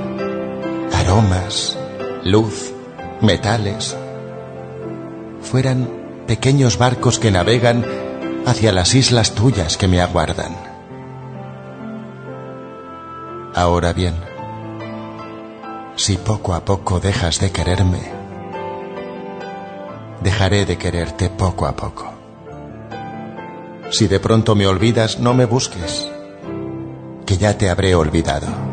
aromas, 1.04 1.78
luz, 2.24 2.74
metales, 3.20 3.98
fueran 5.42 5.90
pequeños 6.28 6.78
barcos 6.78 7.20
que 7.20 7.30
navegan 7.30 7.86
hacia 8.46 8.72
las 8.72 8.96
islas 8.96 9.34
tuyas 9.36 9.76
que 9.76 9.90
me 9.90 10.00
aguardan. 10.00 10.56
Ahora 13.54 13.92
bien, 13.92 14.16
si 15.98 16.16
poco 16.16 16.54
a 16.54 16.64
poco 16.64 17.02
dejas 17.02 17.42
de 17.42 17.52
quererme, 17.52 18.00
dejaré 20.22 20.66
de 20.66 20.78
quererte 20.78 21.30
poco 21.30 21.66
a 21.66 21.76
poco. 21.76 22.14
Si 23.92 24.08
de 24.08 24.22
pronto 24.22 24.56
me 24.56 24.68
olvidas, 24.68 25.20
no 25.20 25.34
me 25.34 25.46
busques, 25.46 26.10
que 27.26 27.38
ya 27.38 27.58
te 27.58 27.70
habré 27.70 27.94
olvidado. 27.94 28.73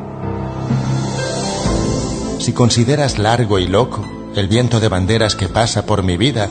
Si 2.40 2.54
consideras 2.54 3.18
largo 3.18 3.58
y 3.58 3.66
loco 3.66 4.02
el 4.34 4.48
viento 4.48 4.80
de 4.80 4.88
banderas 4.88 5.36
que 5.36 5.48
pasa 5.48 5.84
por 5.84 6.02
mi 6.02 6.16
vida 6.16 6.48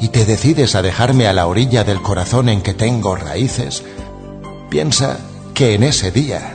y 0.00 0.08
te 0.08 0.24
decides 0.24 0.74
a 0.74 0.80
dejarme 0.80 1.26
a 1.26 1.34
la 1.34 1.46
orilla 1.46 1.84
del 1.84 2.00
corazón 2.00 2.48
en 2.48 2.62
que 2.62 2.72
tengo 2.72 3.16
raíces, 3.16 3.82
piensa 4.70 5.18
que 5.52 5.74
en 5.74 5.82
ese 5.82 6.10
día, 6.10 6.54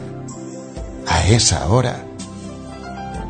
a 1.07 1.27
esa 1.27 1.69
hora, 1.69 2.05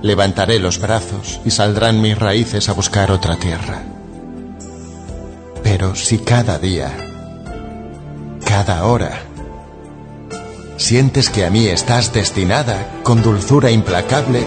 levantaré 0.01 0.57
los 0.57 0.79
brazos 0.79 1.41
y 1.43 1.51
saldrán 1.51 2.01
mis 2.01 2.17
raíces 2.17 2.69
a 2.69 2.73
buscar 2.73 3.11
otra 3.11 3.35
tierra. 3.35 3.83
Pero 5.63 5.95
si 5.95 6.19
cada 6.19 6.59
día, 6.59 6.95
cada 8.45 8.85
hora, 8.85 9.19
sientes 10.77 11.29
que 11.29 11.43
a 11.43 11.49
mí 11.49 11.67
estás 11.67 12.13
destinada 12.13 13.01
con 13.03 13.21
dulzura 13.21 13.69
implacable, 13.69 14.45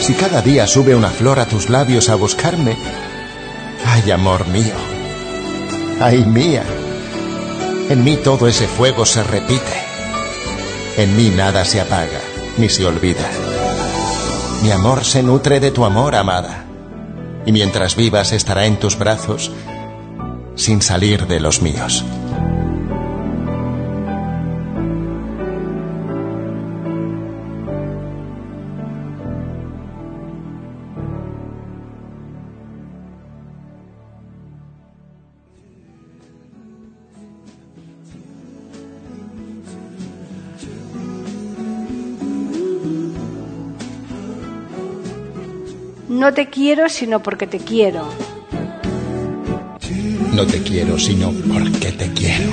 si 0.00 0.14
cada 0.14 0.42
día 0.42 0.66
sube 0.66 0.94
una 0.94 1.10
flor 1.10 1.38
a 1.38 1.46
tus 1.46 1.68
labios 1.68 2.08
a 2.08 2.14
buscarme, 2.14 2.76
ay 3.86 4.10
amor 4.10 4.48
mío, 4.48 4.74
ay 6.00 6.24
mía, 6.24 6.64
en 7.88 8.02
mí 8.02 8.16
todo 8.16 8.48
ese 8.48 8.66
fuego 8.66 9.04
se 9.04 9.22
repite, 9.22 9.84
en 10.96 11.16
mí 11.16 11.30
nada 11.30 11.64
se 11.64 11.80
apaga 11.80 12.20
ni 12.56 12.68
se 12.68 12.84
olvida. 12.84 13.28
Mi 14.62 14.70
amor 14.70 15.04
se 15.04 15.22
nutre 15.22 15.60
de 15.60 15.70
tu 15.70 15.84
amor, 15.84 16.14
amada, 16.14 16.64
y 17.46 17.52
mientras 17.52 17.96
vivas 17.96 18.32
estará 18.32 18.66
en 18.66 18.78
tus 18.78 18.98
brazos 18.98 19.50
sin 20.54 20.82
salir 20.82 21.26
de 21.26 21.40
los 21.40 21.62
míos. 21.62 22.04
No 46.30 46.36
te 46.36 46.48
quiero 46.48 46.88
sino 46.88 47.20
porque 47.20 47.48
te 47.48 47.58
quiero. 47.58 48.08
No 50.32 50.46
te 50.46 50.62
quiero 50.62 50.96
sino 50.96 51.32
porque 51.32 51.90
te 51.90 52.12
quiero. 52.12 52.52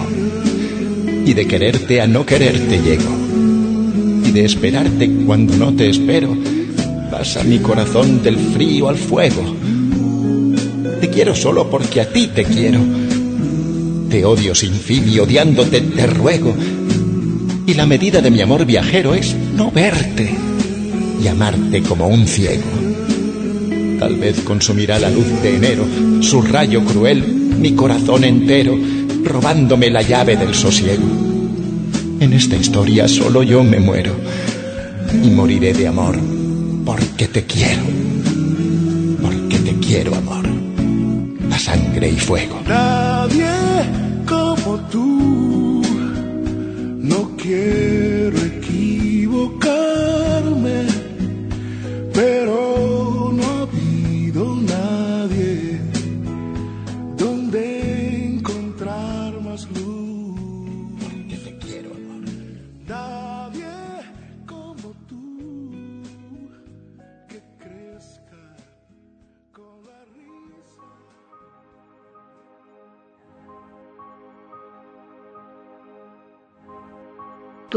Y 1.24 1.32
de 1.34 1.48
quererte 1.48 2.02
a 2.02 2.08
no 2.08 2.26
quererte 2.26 2.82
llego. 2.82 3.16
Y 4.26 4.32
de 4.32 4.46
esperarte 4.46 5.08
cuando 5.28 5.56
no 5.58 5.76
te 5.76 5.92
espero, 5.92 6.36
pasa 7.12 7.44
mi 7.44 7.60
corazón 7.60 8.24
del 8.24 8.40
frío 8.40 8.90
al 8.90 8.98
fuego. 8.98 9.44
Te 11.00 11.12
quiero 11.12 11.36
solo 11.36 11.70
porque 11.70 12.02
a 12.02 12.12
ti 12.12 12.32
te 12.34 12.46
quiero. 12.46 12.80
Te 14.10 14.26
odio 14.26 14.56
sin 14.56 14.74
fin 14.74 15.08
y 15.08 15.20
odiándote 15.20 15.82
te 15.82 16.08
ruego. 16.08 16.56
Y 17.68 17.76
la 17.76 17.86
medida 17.86 18.24
de 18.24 18.32
mi 18.32 18.42
amor 18.42 18.66
viajero 18.66 19.14
es 19.14 19.36
no 19.36 19.70
verte 19.70 20.32
y 21.24 21.28
amarte 21.28 21.84
como 21.84 22.08
un 22.08 22.26
ciego. 22.26 22.88
Tal 24.00 24.16
vez 24.16 24.42
consumirá 24.42 25.00
la 25.00 25.10
luz 25.10 25.26
de 25.42 25.56
enero, 25.56 25.86
su 26.22 26.42
rayo 26.42 26.84
cruel, 26.86 27.24
mi 27.24 27.74
corazón 27.74 28.24
entero, 28.24 28.78
robándome 29.24 29.90
la 29.90 30.04
llave 30.04 30.38
del 30.38 30.54
sosiego. 30.54 31.04
En 32.20 32.34
esta 32.34 32.56
historia 32.56 33.08
solo 33.08 33.42
yo 33.44 33.64
me 33.64 33.80
muero 33.80 34.14
y 35.24 35.30
moriré 35.30 35.74
de 35.74 35.88
amor 35.88 36.18
porque 36.86 37.28
te 37.28 37.44
quiero, 37.46 37.82
porque 39.22 39.58
te 39.60 39.74
quiero 39.86 40.16
amor, 40.16 40.46
a 41.52 41.60
sangre 41.60 42.10
y 42.10 42.20
fuego. 42.20 42.62
Nadie 42.68 43.46
como 44.28 44.80
tú, 44.92 45.82
no 47.02 47.32
quiero 47.36 47.97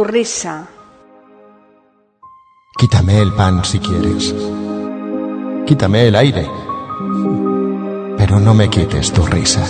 Tu 0.00 0.04
risa. 0.04 0.66
Quítame 2.78 3.20
el 3.20 3.34
pan 3.34 3.62
si 3.66 3.78
quieres. 3.80 4.34
Quítame 5.66 6.08
el 6.08 6.16
aire. 6.16 6.48
Pero 8.16 8.40
no 8.40 8.54
me 8.54 8.70
quites 8.70 9.12
tu 9.12 9.26
risa. 9.26 9.62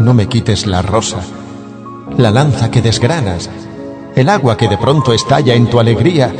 No 0.00 0.12
me 0.12 0.28
quites 0.28 0.66
la 0.66 0.82
rosa, 0.82 1.22
la 2.18 2.30
lanza 2.30 2.70
que 2.70 2.82
desgranas, 2.82 3.48
el 4.14 4.28
agua 4.28 4.54
que 4.58 4.68
de 4.68 4.76
pronto 4.76 5.14
estalla 5.14 5.54
en 5.54 5.70
tu 5.70 5.80
alegría, 5.80 6.30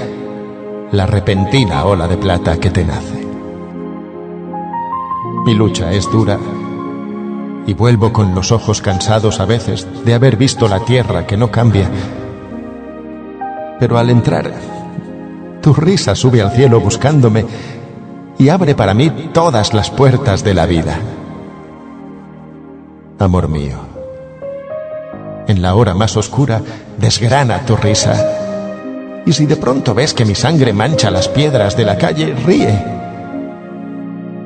la 0.93 1.07
repentina 1.07 1.87
ola 1.87 2.07
de 2.07 2.19
plata 2.19 2.61
que 2.61 2.69
te 2.69 2.85
nace. 2.85 3.27
Mi 5.47 5.55
lucha 5.55 5.91
es 5.93 6.05
dura 6.13 6.39
y 7.71 7.75
vuelvo 7.75 8.13
con 8.13 8.35
los 8.35 8.51
ojos 8.51 8.83
cansados 8.83 9.39
a 9.39 9.47
veces 9.47 9.87
de 10.05 10.15
haber 10.15 10.37
visto 10.37 10.67
la 10.69 10.81
tierra 10.81 11.27
que 11.27 11.37
no 11.37 11.51
cambia 11.51 11.89
pero 13.81 13.97
al 13.97 14.11
entrar, 14.11 14.53
tu 15.63 15.73
risa 15.73 16.15
sube 16.15 16.43
al 16.43 16.53
cielo 16.53 16.81
buscándome 16.81 17.47
y 18.39 18.51
abre 18.51 18.75
para 18.75 18.93
mí 18.93 19.31
todas 19.33 19.73
las 19.73 19.91
puertas 19.91 20.45
de 20.45 20.53
la 20.53 20.67
vida. 20.67 20.99
Amor 23.19 23.49
mío, 23.49 23.79
en 25.49 25.63
la 25.63 25.75
hora 25.75 25.95
más 25.95 26.15
oscura 26.19 26.61
desgrana 26.99 27.65
tu 27.65 27.75
risa. 27.75 29.23
Y 29.25 29.33
si 29.33 29.47
de 29.47 29.57
pronto 29.57 29.95
ves 29.95 30.13
que 30.13 30.27
mi 30.27 30.35
sangre 30.35 30.75
mancha 30.75 31.11
las 31.11 31.29
piedras 31.29 31.75
de 31.75 31.85
la 31.87 31.97
calle, 31.97 32.35
ríe. 32.35 32.85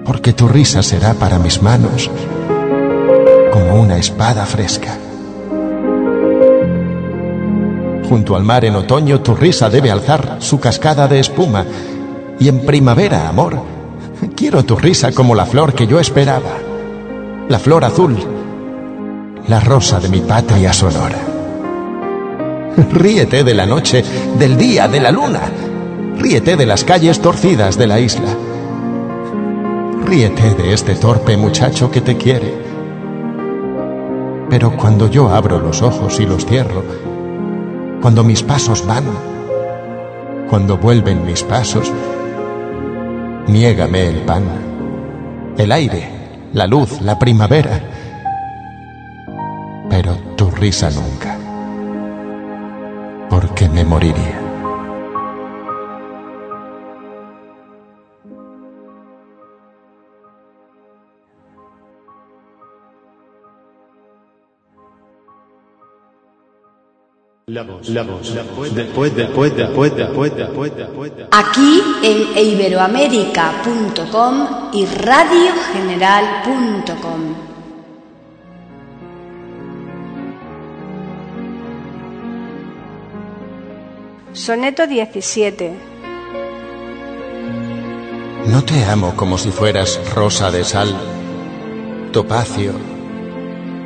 Porque 0.04 0.32
tu 0.32 0.46
risa 0.46 0.82
será 0.82 1.14
para 1.14 1.40
mis 1.40 1.60
manos 1.60 2.08
como 3.54 3.80
una 3.80 3.98
espada 3.98 4.44
fresca. 4.46 4.98
Junto 8.08 8.34
al 8.34 8.42
mar 8.42 8.64
en 8.64 8.74
otoño 8.74 9.20
tu 9.20 9.36
risa 9.36 9.70
debe 9.70 9.92
alzar 9.92 10.38
su 10.40 10.58
cascada 10.58 11.06
de 11.06 11.20
espuma. 11.20 11.64
Y 12.40 12.48
en 12.48 12.66
primavera, 12.66 13.28
amor, 13.28 13.62
quiero 14.34 14.64
tu 14.64 14.74
risa 14.74 15.12
como 15.12 15.36
la 15.36 15.46
flor 15.46 15.72
que 15.72 15.86
yo 15.86 16.00
esperaba. 16.00 16.50
La 17.48 17.60
flor 17.60 17.84
azul, 17.84 18.16
la 19.46 19.60
rosa 19.60 20.00
de 20.00 20.08
mi 20.08 20.18
patria 20.18 20.72
sonora. 20.72 21.20
Ríete 22.90 23.44
de 23.44 23.54
la 23.54 23.66
noche, 23.66 24.04
del 24.36 24.56
día, 24.56 24.88
de 24.88 24.98
la 24.98 25.12
luna. 25.12 25.42
Ríete 26.18 26.56
de 26.56 26.66
las 26.66 26.82
calles 26.82 27.20
torcidas 27.20 27.78
de 27.78 27.86
la 27.86 28.00
isla. 28.00 28.34
Ríete 30.04 30.56
de 30.56 30.74
este 30.74 30.96
torpe 30.96 31.36
muchacho 31.36 31.92
que 31.92 32.00
te 32.00 32.16
quiere. 32.16 32.73
Pero 34.54 34.76
cuando 34.76 35.10
yo 35.10 35.30
abro 35.30 35.58
los 35.58 35.82
ojos 35.82 36.20
y 36.20 36.26
los 36.26 36.46
cierro, 36.46 36.84
cuando 38.00 38.22
mis 38.22 38.44
pasos 38.44 38.86
van, 38.86 39.02
cuando 40.48 40.78
vuelven 40.78 41.26
mis 41.26 41.42
pasos, 41.42 41.90
niégame 43.48 44.06
el 44.06 44.20
pan, 44.20 44.44
el 45.58 45.72
aire, 45.72 46.08
la 46.52 46.68
luz, 46.68 47.00
la 47.00 47.18
primavera, 47.18 47.80
pero 49.90 50.14
tu 50.36 50.48
risa 50.52 50.88
nunca, 50.88 51.36
porque 53.28 53.68
me 53.68 53.84
moriría. 53.84 54.43
La 67.54 67.62
voz, 67.62 67.88
la 67.88 68.02
voz, 68.02 68.34
la 68.34 68.42
voz, 68.42 68.74
después, 68.74 69.14
después, 69.14 69.54
después, 69.54 69.94
después, 69.94 70.34
después, 70.34 70.76
después. 70.76 71.12
Aquí 71.30 71.80
en 72.02 72.36
iberoamérica.com 72.36 74.48
y 74.72 74.84
radiogeneral.com. 74.84 77.34
Soneto 84.32 84.88
17. 84.88 85.74
No 88.46 88.64
te 88.64 88.84
amo 88.84 89.14
como 89.14 89.38
si 89.38 89.52
fueras 89.52 90.00
rosa 90.12 90.50
de 90.50 90.64
sal, 90.64 90.92
topacio 92.10 92.72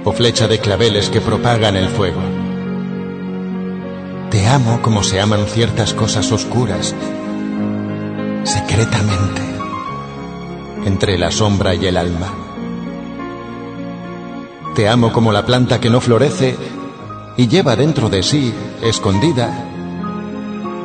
o 0.06 0.12
flecha 0.12 0.48
de 0.48 0.58
claveles 0.58 1.10
que 1.10 1.20
propagan 1.20 1.76
el 1.76 1.88
fuego. 1.88 2.37
Te 4.30 4.46
amo 4.46 4.80
como 4.82 5.02
se 5.02 5.20
aman 5.20 5.46
ciertas 5.46 5.94
cosas 5.94 6.30
oscuras, 6.32 6.94
secretamente, 8.44 9.42
entre 10.84 11.16
la 11.16 11.30
sombra 11.30 11.74
y 11.74 11.86
el 11.86 11.96
alma. 11.96 12.32
Te 14.74 14.88
amo 14.88 15.12
como 15.12 15.32
la 15.32 15.46
planta 15.46 15.80
que 15.80 15.88
no 15.88 16.00
florece 16.00 16.56
y 17.36 17.48
lleva 17.48 17.74
dentro 17.74 18.10
de 18.10 18.22
sí, 18.22 18.52
escondida, 18.82 19.50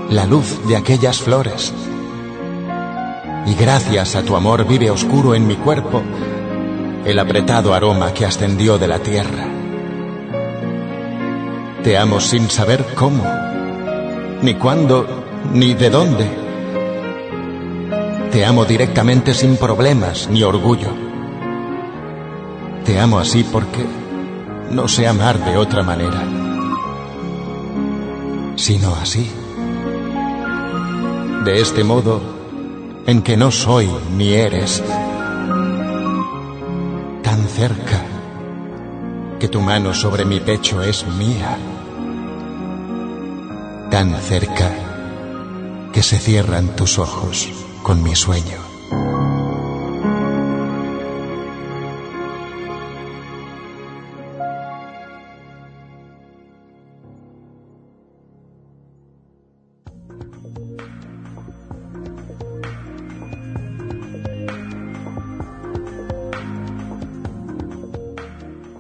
la 0.10 0.26
luz 0.26 0.66
de 0.68 0.78
aquellas 0.78 1.20
flores. 1.20 1.74
Y 3.46 3.56
gracias 3.56 4.16
a 4.16 4.24
tu 4.24 4.38
amor 4.38 4.66
vive 4.66 4.90
oscuro 4.90 5.36
en 5.36 5.46
mi 5.46 5.56
cuerpo 5.56 6.02
el 7.06 7.20
apretado 7.20 7.74
aroma 7.74 8.14
que 8.14 8.26
ascendió 8.26 8.78
de 8.78 8.88
la 8.88 9.00
tierra. 9.00 9.53
Te 11.84 11.98
amo 11.98 12.22
sin 12.22 12.50
saber 12.50 12.86
cómo, 12.96 13.24
ni 14.42 14.54
cuándo, 14.56 15.06
ni 15.54 15.74
de 15.74 15.90
dónde. 15.90 16.26
Te 18.32 18.46
amo 18.46 18.64
directamente 18.64 19.34
sin 19.34 19.58
problemas 19.58 20.30
ni 20.30 20.44
orgullo. 20.44 20.90
Te 22.86 23.00
amo 23.00 23.20
así 23.20 23.44
porque 23.44 23.86
no 24.72 24.88
sé 24.88 25.08
amar 25.08 25.38
de 25.44 25.58
otra 25.58 25.84
manera, 25.84 26.24
sino 28.56 28.96
así. 28.96 29.30
De 31.44 31.60
este 31.60 31.84
modo 31.84 32.22
en 33.06 33.22
que 33.22 33.36
no 33.36 33.52
soy 33.52 33.90
ni 34.16 34.34
eres 34.34 34.82
tan 37.22 37.48
cerca 37.50 38.02
que 39.40 39.50
tu 39.50 39.60
mano 39.60 39.94
sobre 39.94 40.24
mi 40.24 40.40
pecho 40.40 40.82
es 40.82 41.06
mía, 41.06 41.58
tan 43.94 44.20
cerca 44.24 44.72
que 45.94 46.02
se 46.02 46.18
cierran 46.18 46.76
tus 46.76 46.98
ojos 46.98 47.48
con 47.84 48.02
mi 48.02 48.16
sueño. 48.16 48.58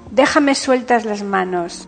Déjame 0.09 0.55
sueltas 0.55 1.05
las 1.05 1.21
manos. 1.21 1.87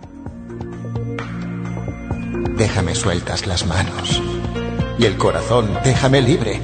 Déjame 2.57 2.95
sueltas 2.95 3.47
las 3.47 3.65
manos. 3.65 4.21
Y 4.97 5.05
el 5.05 5.17
corazón, 5.17 5.77
déjame 5.83 6.21
libre. 6.21 6.61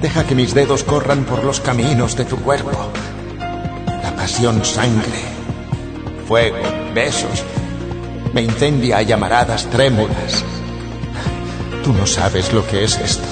Deja 0.00 0.24
que 0.24 0.36
mis 0.36 0.54
dedos 0.54 0.84
corran 0.84 1.24
por 1.24 1.42
los 1.42 1.58
caminos 1.58 2.16
de 2.16 2.24
tu 2.24 2.36
cuerpo. 2.36 2.92
La 4.02 4.14
pasión 4.14 4.64
sangre, 4.64 5.20
fuego, 6.28 6.62
besos. 6.94 7.42
Me 8.32 8.42
incendia 8.42 8.98
a 8.98 9.02
llamaradas 9.02 9.68
trémulas. 9.68 10.44
Tú 11.82 11.92
no 11.92 12.06
sabes 12.06 12.52
lo 12.52 12.64
que 12.64 12.84
es 12.84 12.96
esto. 12.98 13.26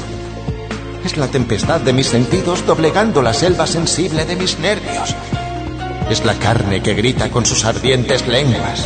Es 1.04 1.16
la 1.16 1.28
tempestad 1.28 1.80
de 1.80 1.92
mis 1.92 2.08
sentidos 2.08 2.66
doblegando 2.66 3.22
la 3.22 3.34
selva 3.34 3.68
sensible 3.68 4.24
de 4.24 4.34
mis 4.34 4.58
nervios. 4.58 5.14
Es 6.10 6.24
la 6.24 6.34
carne 6.34 6.82
que 6.82 6.94
grita 6.94 7.30
con 7.30 7.46
sus 7.46 7.64
ardientes 7.64 8.26
lenguas. 8.26 8.84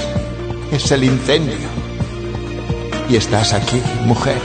Es 0.71 0.91
el 0.93 1.05
incendio. 1.05 1.86
Y 3.09 3.17
estás 3.17 3.53
aquí, 3.53 3.81
mujer, 4.05 4.39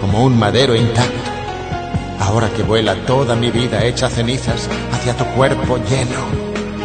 como 0.00 0.24
un 0.24 0.38
madero 0.38 0.74
intacto. 0.74 1.30
Ahora 2.18 2.50
que 2.50 2.64
vuela 2.64 2.96
toda 3.06 3.36
mi 3.36 3.50
vida 3.50 3.84
hecha 3.84 4.08
cenizas 4.08 4.68
hacia 4.92 5.16
tu 5.16 5.24
cuerpo 5.26 5.78
lleno, 5.78 6.20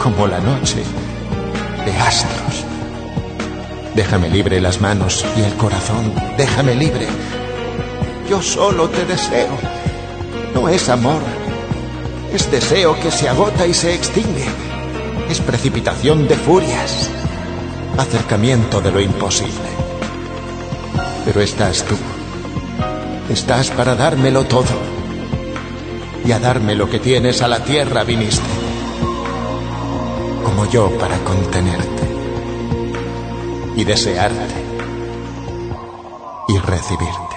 como 0.02 0.28
la 0.28 0.40
noche, 0.40 0.84
de 1.86 1.98
astros. 1.98 2.66
Déjame 3.96 4.30
libre 4.30 4.62
las 4.62 4.80
manos 4.80 5.26
y 5.36 5.42
el 5.42 5.54
corazón, 5.56 6.14
déjame 6.38 6.76
libre. 6.76 7.08
Yo 8.30 8.42
solo 8.42 8.88
te 8.88 9.04
deseo. 9.06 9.58
No 10.54 10.70
es 10.70 10.90
amor, 10.90 11.22
es 12.34 12.52
deseo 12.52 13.00
que 13.00 13.10
se 13.10 13.28
agota 13.28 13.66
y 13.66 13.74
se 13.74 13.96
extingue. 13.96 14.46
Es 15.30 15.42
precipitación 15.42 16.28
de 16.28 16.36
furias. 16.36 17.10
Acercamiento 17.98 18.80
de 18.80 18.92
lo 18.92 19.02
imposible. 19.02 19.91
Pero 21.26 21.42
estás 21.42 21.84
tú. 21.86 21.96
Estás 23.30 23.72
para 23.72 23.96
dármelo 23.96 24.44
todo. 24.46 24.76
Y 26.26 26.32
a 26.32 26.40
darme 26.40 26.76
lo 26.76 26.90
que 26.90 27.00
tienes 27.00 27.42
a 27.42 27.48
la 27.48 27.64
tierra 27.64 28.04
viniste. 28.04 28.46
Como 30.44 30.70
yo 30.70 30.90
para 30.98 31.18
contenerte. 31.20 32.04
Y 33.76 33.84
desearte. 33.84 34.56
Y 36.48 36.58
recibirte. 36.58 37.31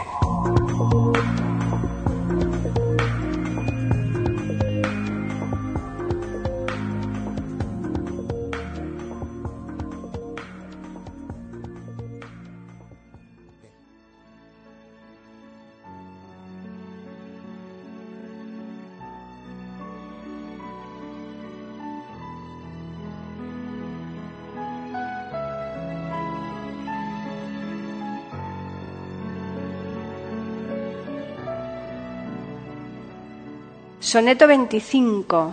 Soneto 34.14 34.46
25. 34.46 35.52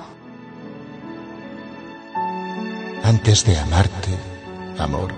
Antes 3.04 3.44
de 3.44 3.58
amarte, 3.58 4.12
amor, 4.78 5.12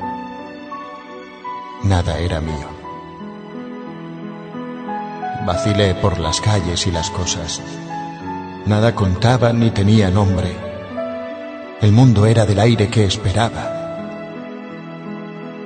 nada 1.84 2.20
era 2.20 2.40
mío. 2.40 2.70
Vacilé 5.46 5.94
por 5.96 6.20
las 6.20 6.40
calles 6.40 6.88
y 6.88 6.92
las 6.92 7.10
cosas. 7.12 7.62
Nada 8.66 8.96
contaba 8.96 9.52
ni 9.52 9.72
tenía 9.72 10.10
nombre. 10.10 10.56
El 11.82 11.92
mundo 11.92 12.26
era 12.26 12.46
del 12.46 12.62
aire 12.62 12.88
que 12.88 13.04
esperaba. 13.04 13.66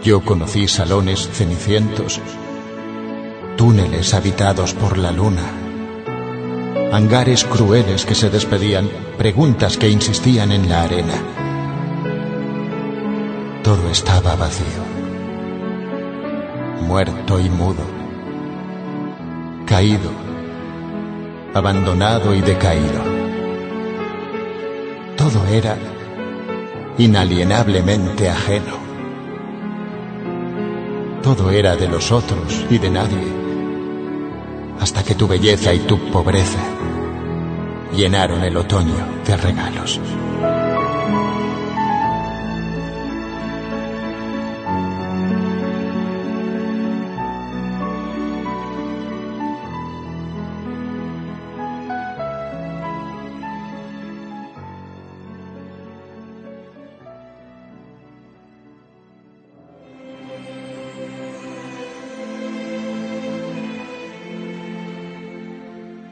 Yo 0.03 0.25
conocí 0.25 0.67
salones 0.67 1.29
cenicientos, 1.31 2.19
túneles 3.55 4.15
habitados 4.15 4.73
por 4.73 4.97
la 4.97 5.11
luna, 5.11 5.66
hangares 6.91 7.43
crueles 7.43 8.05
que 8.05 8.15
se 8.15 8.29
despedían, 8.29 8.89
preguntas 9.17 9.77
que 9.77 9.89
insistían 9.89 10.51
en 10.51 10.69
la 10.69 10.83
arena. 10.83 11.15
Todo 13.63 13.89
estaba 13.89 14.35
vacío, 14.35 14.83
muerto 16.81 17.39
y 17.39 17.49
mudo, 17.49 17.83
caído, 19.65 20.11
abandonado 21.53 22.33
y 22.33 22.41
decaído. 22.41 23.03
Todo 25.17 25.45
era 25.47 25.77
inalienablemente 26.97 28.29
ajeno. 28.29 28.87
Todo 31.21 31.51
era 31.51 31.75
de 31.75 31.89
los 31.89 32.11
otros 32.11 32.65
y 32.69 32.77
de 32.77 32.89
nadie, 32.89 33.46
hasta 34.79 35.03
que 35.03 35.15
tu 35.15 35.27
belleza 35.27 35.73
y 35.73 35.79
tu 35.79 35.97
pobreza 36.11 36.59
llenaron 37.95 38.43
el 38.43 38.57
otoño 38.57 39.07
de 39.25 39.37
regalos. 39.37 39.99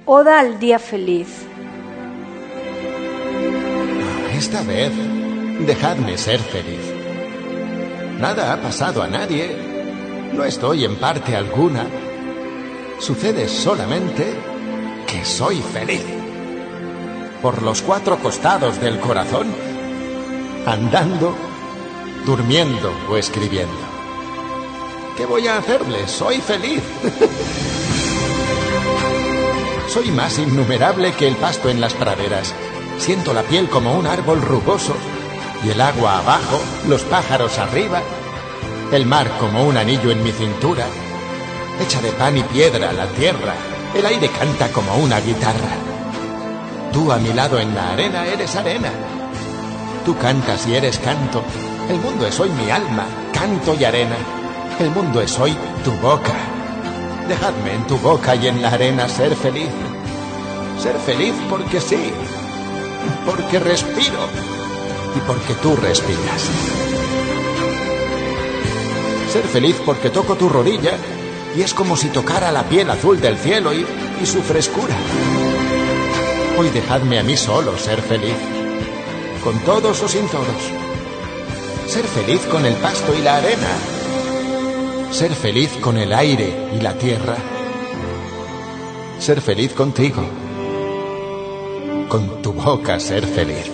Oda 0.08 0.40
al 0.40 0.60
día 0.60 0.78
feliz. 0.78 1.48
Esta 4.38 4.62
vez, 4.62 4.92
dejadme 5.66 6.16
ser 6.20 6.40
feliz. 6.40 6.94
Nada 8.20 8.54
ha 8.54 8.62
pasado 8.62 9.02
a 9.02 9.08
nadie. 9.08 9.58
No 10.32 10.44
estoy 10.44 10.86
en 10.86 10.98
parte 10.98 11.36
alguna. 11.36 11.88
Sucede 13.00 13.48
solamente 13.48 14.32
que 15.08 15.26
soy 15.26 15.56
feliz. 15.74 16.06
Por 17.42 17.64
los 17.64 17.82
cuatro 17.82 18.20
costados 18.20 18.80
del 18.80 19.00
corazón, 19.00 19.48
andando, 20.68 21.36
durmiendo 22.28 22.94
o 23.10 23.18
escribiendo. 23.18 23.74
¿Qué 25.18 25.26
voy 25.26 25.48
a 25.48 25.58
hacerle? 25.58 26.08
Soy 26.08 26.38
feliz. 26.42 26.84
Soy 29.96 30.12
más 30.12 30.38
innumerable 30.40 31.14
que 31.14 31.26
el 31.26 31.38
pasto 31.38 31.70
en 31.70 31.80
las 31.80 31.94
praderas. 31.94 32.54
Siento 32.98 33.34
la 33.34 33.44
piel 33.44 33.70
como 33.70 33.98
un 33.98 34.06
árbol 34.06 34.42
rugoso 34.42 34.94
y 35.64 35.70
el 35.70 35.80
agua 35.80 36.18
abajo, 36.18 36.60
los 36.86 37.04
pájaros 37.04 37.58
arriba, 37.60 38.02
el 38.92 39.06
mar 39.06 39.32
como 39.40 39.64
un 39.64 39.78
anillo 39.78 40.12
en 40.12 40.22
mi 40.22 40.34
cintura. 40.34 40.86
Hecha 41.80 42.02
de 42.02 42.12
pan 42.12 42.38
y 42.38 42.44
piedra 42.44 42.92
la 42.92 43.08
tierra, 43.08 43.54
el 43.96 44.06
aire 44.06 44.30
canta 44.38 44.68
como 44.68 44.98
una 44.98 45.22
guitarra. 45.22 45.78
Tú 46.92 47.10
a 47.14 47.18
mi 47.18 47.32
lado 47.32 47.58
en 47.58 47.74
la 47.74 47.94
arena 47.94 48.26
eres 48.26 48.54
arena. 48.58 48.92
Tú 50.04 50.18
cantas 50.18 50.68
y 50.68 50.76
eres 50.76 51.00
canto. 51.00 51.42
El 51.90 52.02
mundo 52.02 52.28
es 52.28 52.38
hoy 52.38 52.50
mi 52.50 52.70
alma, 52.70 53.06
canto 53.32 53.74
y 53.74 53.86
arena. 53.86 54.18
El 54.78 54.92
mundo 54.92 55.22
es 55.22 55.40
hoy 55.40 55.56
tu 55.86 55.92
boca. 56.06 56.34
Dejadme 57.30 57.76
en 57.76 57.88
tu 57.88 57.98
boca 58.00 58.36
y 58.36 58.50
en 58.50 58.62
la 58.62 58.72
arena 58.72 59.08
ser 59.08 59.34
feliz. 59.38 59.70
Ser 60.86 61.00
feliz 61.00 61.34
porque 61.50 61.82
sí, 61.82 62.12
porque 63.26 63.58
respiro 63.58 64.20
y 65.16 65.20
porque 65.22 65.56
tú 65.56 65.76
respiras. 65.78 66.44
Ser 69.34 69.46
feliz 69.46 69.78
porque 69.84 70.12
toco 70.12 70.36
tu 70.36 70.48
rodilla 70.48 70.92
y 71.58 71.64
es 71.64 71.74
como 71.74 71.98
si 71.98 72.10
tocara 72.10 72.52
la 72.52 72.70
piel 72.70 72.88
azul 72.92 73.20
del 73.20 73.36
cielo 73.36 73.74
y, 73.74 73.84
su 74.28 74.44
frescura. 74.44 74.94
Hoy 76.60 76.70
dejadme 76.70 77.18
a 77.18 77.24
mí 77.24 77.36
solo 77.36 77.76
ser 77.80 78.00
feliz, 78.04 78.36
con 79.44 79.58
todos 79.62 80.04
o 80.04 80.08
sin 80.08 80.28
todos. 80.28 80.46
Ser 81.88 82.06
feliz 82.06 82.42
con 82.46 82.64
el 82.64 82.76
pasto 82.76 83.12
y 83.18 83.24
la 83.24 83.38
arena. 83.38 83.76
Ser 85.10 85.34
feliz 85.34 85.72
con 85.82 85.98
el 85.98 86.14
aire 86.14 86.70
y 86.78 86.80
la 86.80 86.94
tierra. 86.94 87.38
Ser 89.18 89.42
feliz 89.42 89.74
contigo. 89.74 90.45
Con 92.16 92.42
tu 92.42 92.54
boca 92.54 92.98
ser 92.98 93.28
feliz. 93.28 93.70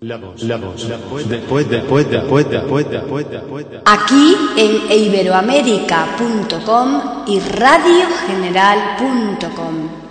La 0.00 0.16
voz, 0.16 0.44
la 0.44 0.58
voz, 0.58 0.88
la 0.88 0.96
voz, 0.96 1.28
después, 1.28 1.68
después, 1.68 2.08
después, 2.08 2.48
después, 2.48 2.88
después, 2.88 3.28
después. 3.28 3.66
Aquí 3.84 4.36
en 4.56 4.92
iberoamérica.com 4.92 7.24
y 7.26 7.40
radiogeneral.com. 7.40 10.07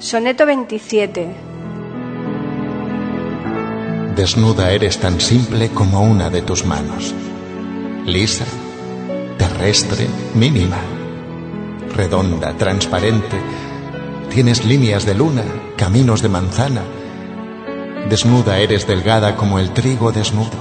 Soneto 0.00 0.46
27. 0.46 1.26
Desnuda 4.14 4.70
eres 4.70 4.98
tan 5.00 5.20
simple 5.20 5.70
como 5.70 6.02
una 6.02 6.30
de 6.30 6.40
tus 6.40 6.64
manos. 6.64 7.12
Lisa, 8.06 8.44
terrestre, 9.36 10.06
mínima. 10.34 10.78
Redonda, 11.96 12.56
transparente. 12.56 13.38
Tienes 14.30 14.64
líneas 14.64 15.04
de 15.04 15.16
luna, 15.16 15.42
caminos 15.76 16.22
de 16.22 16.28
manzana. 16.28 16.82
Desnuda 18.08 18.60
eres 18.60 18.86
delgada 18.86 19.34
como 19.34 19.58
el 19.58 19.70
trigo 19.70 20.12
desnudo. 20.12 20.58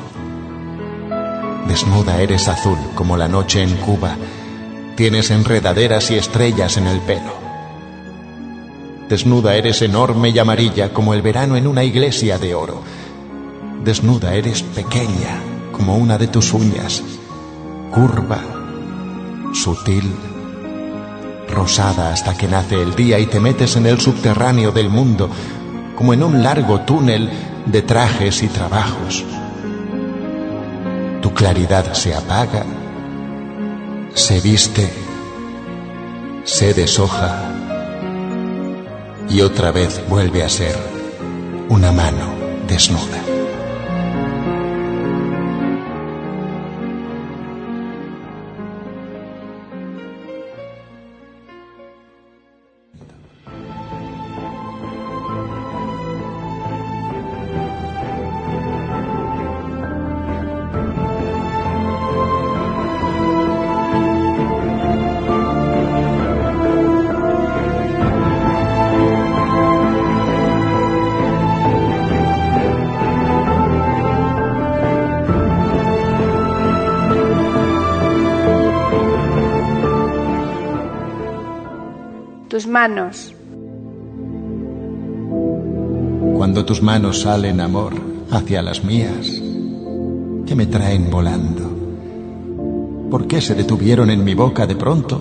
Desnuda 1.67 2.21
eres 2.21 2.47
azul 2.47 2.79
como 2.95 3.17
la 3.17 3.27
noche 3.27 3.61
en 3.61 3.77
Cuba. 3.77 4.15
Tienes 4.95 5.29
enredaderas 5.29 6.09
y 6.09 6.15
estrellas 6.15 6.77
en 6.77 6.87
el 6.87 6.99
pelo. 7.01 7.46
Desnuda 9.09 9.55
eres 9.55 9.81
enorme 9.81 10.29
y 10.29 10.39
amarilla 10.39 10.91
como 10.91 11.13
el 11.13 11.21
verano 11.21 11.55
en 11.55 11.65
una 11.65 11.85
iglesia 11.85 12.37
de 12.37 12.53
oro. 12.53 12.81
Desnuda 13.83 14.33
eres 14.33 14.63
pequeña 14.63 15.39
como 15.71 15.95
una 15.95 16.17
de 16.17 16.27
tus 16.27 16.51
uñas, 16.51 17.01
curva, 17.93 18.41
sutil, 19.53 20.11
rosada 21.49 22.11
hasta 22.11 22.35
que 22.35 22.49
nace 22.49 22.81
el 22.81 22.95
día 22.95 23.17
y 23.19 23.27
te 23.27 23.39
metes 23.39 23.77
en 23.77 23.85
el 23.85 24.01
subterráneo 24.01 24.73
del 24.73 24.89
mundo, 24.89 25.29
como 25.95 26.13
en 26.13 26.23
un 26.23 26.43
largo 26.43 26.81
túnel 26.81 27.29
de 27.65 27.81
trajes 27.83 28.43
y 28.43 28.47
trabajos. 28.49 29.23
Tu 31.21 31.33
claridad 31.33 31.93
se 31.93 32.13
apaga, 32.13 32.65
se 34.13 34.41
viste, 34.41 34.91
se 36.43 36.73
deshoja 36.73 37.46
y 39.29 39.41
otra 39.41 39.71
vez 39.71 40.01
vuelve 40.07 40.43
a 40.43 40.49
ser 40.49 40.75
una 41.69 41.91
mano 41.91 42.33
desnuda. 42.67 43.36
Cuando 86.37 86.63
tus 86.63 86.83
manos 86.83 87.21
salen, 87.21 87.59
amor, 87.59 87.93
hacia 88.29 88.61
las 88.61 88.83
mías, 88.83 89.41
que 90.45 90.53
me 90.53 90.67
traen 90.67 91.09
volando. 91.09 91.71
¿Por 93.09 93.25
qué 93.25 93.41
se 93.41 93.55
detuvieron 93.55 94.11
en 94.11 94.23
mi 94.23 94.35
boca 94.35 94.67
de 94.67 94.75
pronto? 94.75 95.19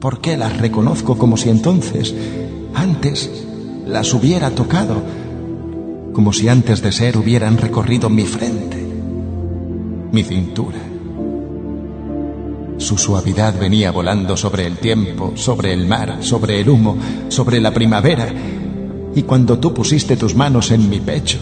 ¿Por 0.00 0.20
qué 0.20 0.36
las 0.36 0.58
reconozco 0.58 1.16
como 1.16 1.36
si 1.36 1.50
entonces, 1.50 2.16
antes, 2.74 3.30
las 3.86 4.12
hubiera 4.12 4.50
tocado? 4.50 5.00
Como 6.12 6.32
si 6.32 6.48
antes 6.48 6.82
de 6.82 6.90
ser 6.90 7.16
hubieran 7.16 7.58
recorrido 7.58 8.10
mi 8.10 8.24
frente, 8.24 8.84
mi 10.10 10.24
cintura. 10.24 10.91
Su 12.92 12.98
suavidad 12.98 13.58
venía 13.58 13.90
volando 13.90 14.36
sobre 14.36 14.66
el 14.66 14.76
tiempo, 14.76 15.32
sobre 15.34 15.72
el 15.72 15.86
mar, 15.86 16.18
sobre 16.20 16.60
el 16.60 16.68
humo, 16.68 16.98
sobre 17.28 17.58
la 17.58 17.72
primavera. 17.72 18.30
Y 19.14 19.22
cuando 19.22 19.58
tú 19.58 19.72
pusiste 19.72 20.18
tus 20.18 20.34
manos 20.34 20.70
en 20.72 20.90
mi 20.90 21.00
pecho, 21.00 21.38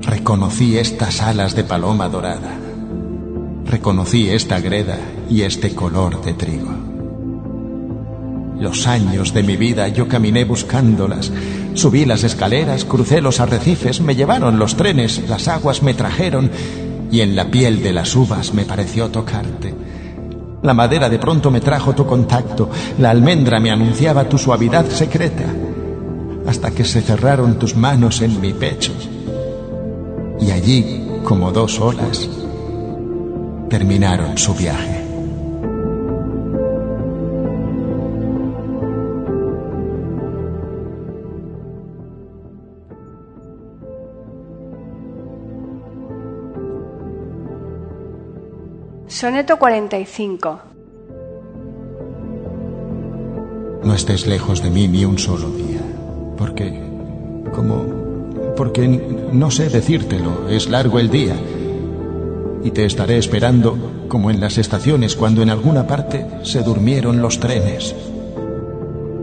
reconocí 0.00 0.76
estas 0.76 1.22
alas 1.22 1.54
de 1.54 1.62
paloma 1.62 2.08
dorada. 2.08 2.58
Reconocí 3.64 4.28
esta 4.28 4.58
greda 4.58 4.98
y 5.30 5.42
este 5.42 5.76
color 5.76 6.20
de 6.24 6.34
trigo. 6.34 6.74
Los 8.58 8.88
años 8.88 9.32
de 9.32 9.44
mi 9.44 9.56
vida 9.56 9.86
yo 9.86 10.08
caminé 10.08 10.44
buscándolas. 10.44 11.30
Subí 11.74 12.04
las 12.04 12.24
escaleras, 12.24 12.84
crucé 12.84 13.20
los 13.20 13.38
arrecifes, 13.38 14.00
me 14.00 14.16
llevaron 14.16 14.58
los 14.58 14.76
trenes, 14.76 15.22
las 15.28 15.46
aguas 15.46 15.84
me 15.84 15.94
trajeron 15.94 16.50
y 17.10 17.20
en 17.20 17.34
la 17.34 17.50
piel 17.50 17.82
de 17.82 17.92
las 17.92 18.14
uvas 18.14 18.54
me 18.54 18.64
pareció 18.64 19.08
tocarte. 19.08 19.74
La 20.62 20.74
madera 20.74 21.08
de 21.08 21.18
pronto 21.18 21.50
me 21.50 21.60
trajo 21.60 21.94
tu 21.94 22.06
contacto, 22.06 22.68
la 22.98 23.10
almendra 23.10 23.60
me 23.60 23.70
anunciaba 23.70 24.28
tu 24.28 24.36
suavidad 24.36 24.86
secreta, 24.88 25.46
hasta 26.46 26.70
que 26.70 26.84
se 26.84 27.00
cerraron 27.00 27.58
tus 27.58 27.74
manos 27.76 28.20
en 28.20 28.40
mi 28.40 28.52
pecho. 28.52 28.92
Y 30.40 30.50
allí, 30.50 31.06
como 31.24 31.50
dos 31.52 31.80
olas, 31.80 32.28
terminaron 33.68 34.36
su 34.36 34.54
viaje. 34.54 34.99
Soneto 49.20 49.58
45. 49.58 50.60
No 53.84 53.94
estés 53.94 54.26
lejos 54.26 54.62
de 54.62 54.70
mí 54.70 54.88
ni 54.88 55.04
un 55.04 55.18
solo 55.18 55.50
día, 55.50 55.82
porque, 56.38 56.82
como, 57.52 57.84
porque 58.56 58.88
no 58.88 59.50
sé 59.50 59.68
decírtelo, 59.68 60.48
es 60.48 60.70
largo 60.70 60.98
el 60.98 61.10
día, 61.10 61.36
y 62.64 62.70
te 62.70 62.86
estaré 62.86 63.18
esperando 63.18 64.06
como 64.08 64.30
en 64.30 64.40
las 64.40 64.56
estaciones 64.56 65.16
cuando 65.16 65.42
en 65.42 65.50
alguna 65.50 65.86
parte 65.86 66.26
se 66.42 66.62
durmieron 66.62 67.20
los 67.20 67.40
trenes. 67.40 67.94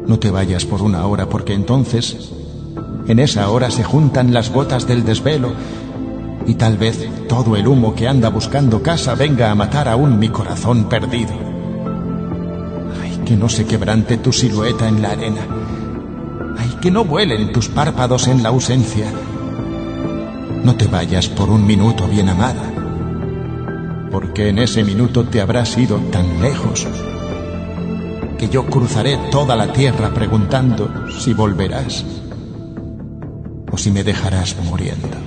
No 0.06 0.20
te 0.20 0.30
vayas 0.30 0.64
por 0.66 0.84
una 0.84 1.08
hora, 1.08 1.28
porque 1.28 1.56
entonces, 1.56 2.34
en 3.08 3.18
esa 3.18 3.50
hora 3.50 3.72
se 3.72 3.84
juntan 3.84 4.32
las 4.32 4.52
gotas 4.52 4.88
del 4.88 5.04
desvelo 5.04 5.54
y 6.48 6.56
tal 6.56 6.78
vez 6.78 7.10
todo 7.28 7.58
el 7.58 7.68
humo 7.68 7.94
que 7.94 8.08
anda 8.08 8.30
buscando 8.30 8.82
casa 8.82 9.14
venga 9.16 9.52
a 9.52 9.56
matar 9.56 9.90
aún 9.90 10.18
mi 10.18 10.30
corazón 10.30 10.86
perdido. 10.86 11.34
Ay, 13.04 13.22
que 13.26 13.36
no 13.36 13.50
se 13.50 13.66
quebrante 13.66 14.18
tu 14.18 14.32
silueta 14.32 14.88
en 14.88 15.02
la 15.02 15.12
arena. 15.12 15.42
Ay, 16.58 16.78
que 16.82 16.90
no 16.90 17.04
vuelen 17.04 17.52
tus 17.52 17.68
párpados 17.68 18.28
en 18.28 18.42
la 18.42 18.50
ausencia. 18.50 19.12
No 20.64 20.76
te 20.76 20.88
vayas 20.88 21.28
por 21.28 21.50
un 21.50 21.68
minuto, 21.68 22.08
bien 22.08 22.30
amada, 22.30 22.72
porque 24.10 24.48
en 24.48 24.60
ese 24.60 24.84
minuto 24.86 25.26
te 25.26 25.42
habrás 25.42 25.78
ido 25.78 25.98
tan 26.12 26.42
lejos 26.42 26.88
que 28.38 28.48
yo 28.48 28.66
cruzaré 28.68 29.18
toda 29.32 29.56
la 29.56 29.74
tierra 29.74 30.14
preguntando 30.14 31.10
si 31.20 31.34
volverás 31.34 32.06
o 33.70 33.78
si 33.78 33.92
me 33.92 34.04
dejarás 34.04 34.56
muriendo. 34.64 35.27